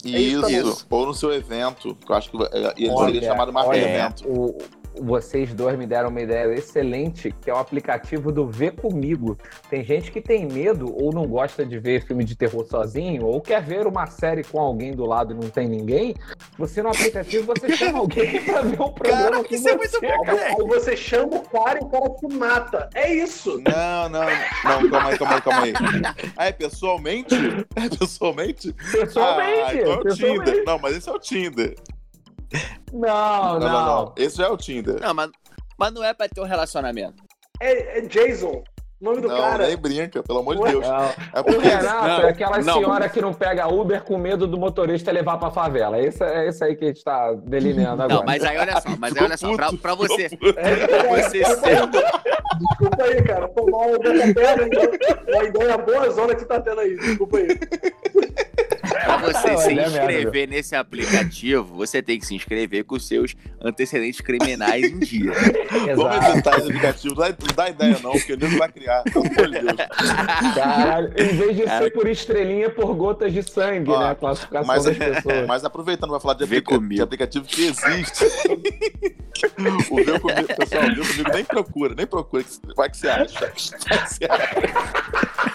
[0.05, 0.75] isso isso, também.
[0.91, 3.79] Ou no seu evento, que eu acho que é, ele Olha, seria chamado marca olha,
[3.81, 4.29] evento.
[4.29, 4.59] o-
[5.01, 9.37] vocês dois me deram uma ideia excelente, que é o aplicativo do Vê Comigo.
[9.69, 13.41] Tem gente que tem medo ou não gosta de ver filme de terror sozinho, ou
[13.41, 16.15] quer ver uma série com alguém do lado e não tem ninguém.
[16.59, 19.91] Você no aplicativo você chama alguém pra ver um programa Caraca, com isso é muito
[19.91, 20.07] você.
[20.07, 22.91] bom, Aí você chama o cara e o cara te mata.
[22.95, 23.61] É isso.
[23.63, 24.21] Não, não,
[24.65, 25.73] não, calma aí, calma aí, calma aí.
[26.37, 27.35] Ah, é pessoalmente?
[27.75, 28.73] É pessoalmente?
[28.93, 30.45] Pessoalmente, Ah, então é o pessoalmente.
[30.45, 30.65] Tinder.
[30.65, 31.75] Não, mas esse é o Tinder.
[32.93, 34.15] Não, Não, não, não.
[34.17, 35.01] Esse já é o Tinder.
[35.01, 35.31] Não, mas,
[35.79, 37.23] mas não é pra ter um relacionamento.
[37.61, 38.63] É, é Jason.
[38.99, 39.67] O nome do Não, cara.
[39.67, 40.71] nem brinca, pelo amor de Ué?
[40.71, 40.87] Deus.
[40.89, 41.05] Não.
[41.35, 42.75] É O porque Renato Não, é aquela não.
[42.75, 46.01] senhora que não pega Uber com medo do motorista levar pra favela.
[46.01, 48.21] Esse, é esse aí que a gente tá delineando agora.
[48.21, 50.25] Não, mas aí olha só, mas aí olha só, pra, pra você,
[50.57, 51.77] É, pra você ser.
[52.59, 53.51] Desculpa aí, cara.
[53.53, 55.35] Foi mal eu dei a perna, então.
[55.35, 56.97] Uma ideia boa zona que você tá tendo aí.
[56.97, 57.49] Desculpa aí.
[59.05, 59.99] Pra você Não, se é merda.
[59.99, 65.33] inscrever nesse aplicativo, você tem que se inscrever com os seus antecedentes criminais em dia.
[65.97, 66.31] Vamos Exato.
[66.31, 67.15] inventar esse aplicativo.
[67.15, 69.03] Não dá, não dá ideia, não, porque o nego vai criar.
[69.05, 70.55] Deus.
[70.55, 71.85] Caralho, em vez de Cara.
[71.85, 74.11] ser por estrelinha, por gotas de sangue, Ó, né?
[74.11, 75.47] A classificação mas- das pessoas.
[75.47, 76.95] Mas aproveitando, vai falar de, aplica- comigo.
[76.95, 78.25] de aplicativo que existe.
[79.91, 82.45] o Vê Comigo, pessoal, o Vê Comigo nem procura, nem procura.
[82.77, 83.41] Vai que você acha.
[83.41, 84.19] Vai que você acha.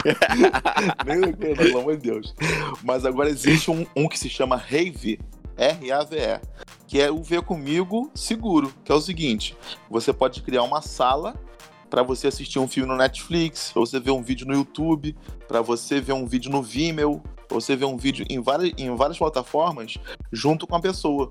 [1.05, 2.35] nem procura, pelo amor de Deus.
[2.83, 5.19] Mas agora existe um, um que se chama Rave,
[5.57, 6.41] R-A-V-E,
[6.87, 9.55] que é o Vê Comigo seguro, que é o seguinte,
[9.89, 11.35] você pode criar uma sala
[11.89, 15.15] para você assistir um filme no Netflix, pra você ver um vídeo no YouTube,
[15.47, 18.95] para você ver um vídeo no Vimeo, pra você ver um vídeo em várias, em
[18.95, 19.97] várias plataformas
[20.31, 21.29] junto com a pessoa.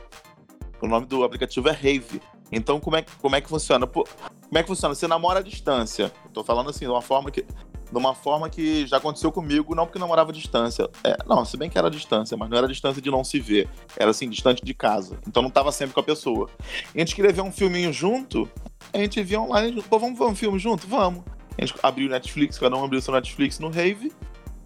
[0.80, 2.20] O nome do aplicativo é Rave.
[2.52, 3.86] Então, como é, como é que funciona?
[3.86, 4.06] Como
[4.54, 4.94] é que funciona?
[4.94, 6.12] Você namora à distância.
[6.32, 7.44] Tô falando assim, de uma forma que.
[7.90, 10.88] De uma forma que já aconteceu comigo, não porque namorava à distância.
[11.02, 13.24] É, não, se bem que era à distância, mas não era a distância de não
[13.24, 13.68] se ver.
[13.96, 15.18] Era assim, distante de casa.
[15.26, 16.48] Então não tava sempre com a pessoa.
[16.94, 18.48] E a gente queria ver um filminho junto,
[18.92, 20.86] a gente via online, pô, vamos ver um filme junto?
[20.86, 21.24] Vamos.
[21.58, 24.12] A gente abriu o Netflix, cada um abriu seu Netflix no Rave,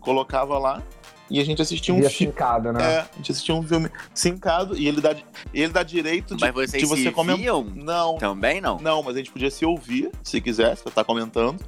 [0.01, 0.83] colocava lá
[1.31, 2.11] e a gente assistia um filme.
[2.11, 2.95] fincado, né?
[2.95, 5.17] É, a gente assistia um filme sincado e ele dá,
[5.53, 7.65] ele dá direito de, Mas vocês de você se comentar.
[7.75, 8.79] Não, Também não.
[8.79, 11.65] não, mas a gente podia se ouvir, se quisesse, pra estar comentando.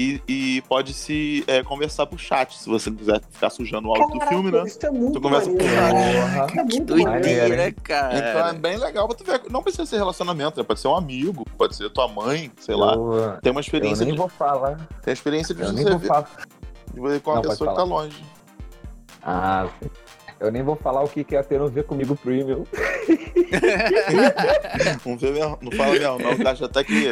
[0.00, 3.94] E, e pode se é, conversar por chat, se você não quiser ficar sujando o
[3.94, 4.62] áudio do filme, né?
[4.64, 6.46] Isso é muito Tu conversa o Porra.
[6.56, 7.74] É muito Doideira, hein?
[7.82, 8.16] cara.
[8.16, 9.42] Então é bem legal pra tu ver.
[9.50, 10.64] Não precisa ser relacionamento, né?
[10.64, 12.94] pode ser um amigo, pode ser tua mãe, sei lá.
[12.94, 14.76] Eu, Tem uma eu experiência, nem de, vou falar.
[15.02, 16.30] tem a experiência de Eu nem você vou ver, falar.
[16.94, 18.24] de ver com uma Não, pode pessoa que tá longe.
[19.22, 19.90] Ah, sim.
[20.40, 22.64] Eu nem vou falar o que que é ter no Ver Comigo Premium.
[25.06, 27.10] Não, vê mesmo, não fala mesmo, não, acha até que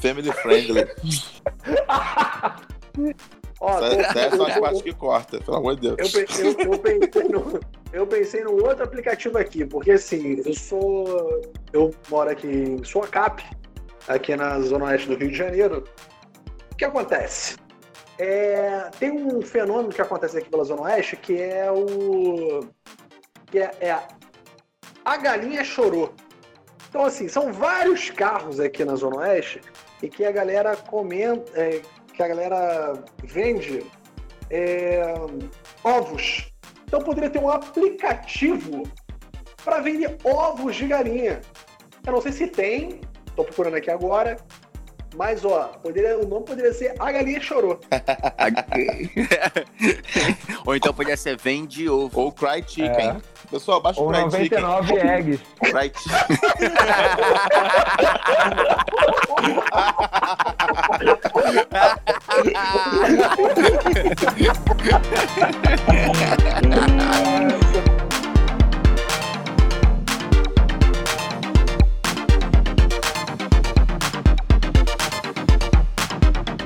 [0.00, 0.86] family friendly.
[3.60, 6.14] Ó, tô- Essas são as eu- partes que corta, pelo amor de Deus.
[6.14, 7.60] Eu, eu- eu pensei no,
[7.92, 11.42] eu pensei no outro aplicativo aqui, porque assim, eu sou.
[11.72, 13.42] Eu moro aqui em Suacap,
[14.08, 15.84] aqui na Zona Oeste do Rio de Janeiro.
[16.72, 17.56] O que acontece?
[18.22, 22.68] É, tem um fenômeno que acontece aqui pela Zona Oeste que é o.
[23.46, 23.98] que é, é
[25.02, 26.12] a, galinha chorou.
[26.90, 29.62] Então, assim, são vários carros aqui na Zona Oeste
[30.02, 31.80] e que a galera comenta, é,
[32.12, 32.92] que a galera
[33.24, 33.86] vende
[34.50, 35.14] é,
[35.82, 36.52] ovos.
[36.84, 38.82] Então poderia ter um aplicativo
[39.64, 41.40] para vender ovos de galinha.
[42.06, 43.00] Eu não sei se tem,
[43.34, 44.36] tô procurando aqui agora.
[45.16, 47.80] Mas ó, poderia, o nome poderia ser A Galinha Chorou.
[50.64, 52.20] Ou então podia ser vende ovo.
[52.20, 53.10] Ou Cry Chicken.
[53.10, 53.16] É.
[53.50, 54.60] Pessoal, baixa o Cry Chicken.
[54.60, 55.40] 99 eggs.
[55.60, 56.38] Cry Chicken.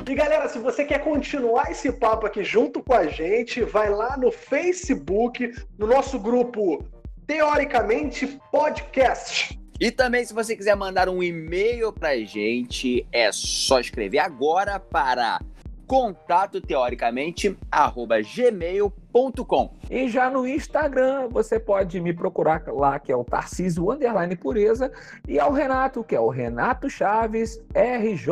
[0.07, 4.15] E galera, se você quer continuar esse papo aqui junto com a gente, vai lá
[4.15, 6.85] no Facebook, no nosso grupo
[7.25, 9.59] Teoricamente Podcast.
[9.79, 15.41] E também, se você quiser mandar um e-mail pra gente, é só escrever agora para
[15.87, 19.73] contato teoricamente arroba gmail.com.
[19.89, 24.91] E já no Instagram, você pode me procurar lá, que é o Tarcísio Underline Pureza,
[25.27, 28.27] e ao Renato, que é o Renato Chaves RJ.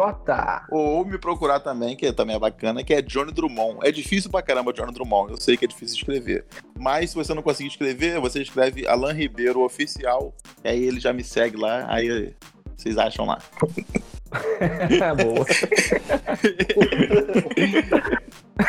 [0.71, 3.79] Ou me procurar também, que também é bacana, que é Johnny Drummond.
[3.83, 5.31] É difícil pra caramba Johnny Drummond.
[5.31, 6.45] Eu sei que é difícil escrever.
[6.77, 10.33] Mas se você não conseguir escrever, você escreve Alan Ribeiro Oficial.
[10.63, 11.85] E aí ele já me segue lá.
[11.87, 12.33] Aí
[12.75, 13.39] vocês acham lá.
[15.17, 15.45] Boa.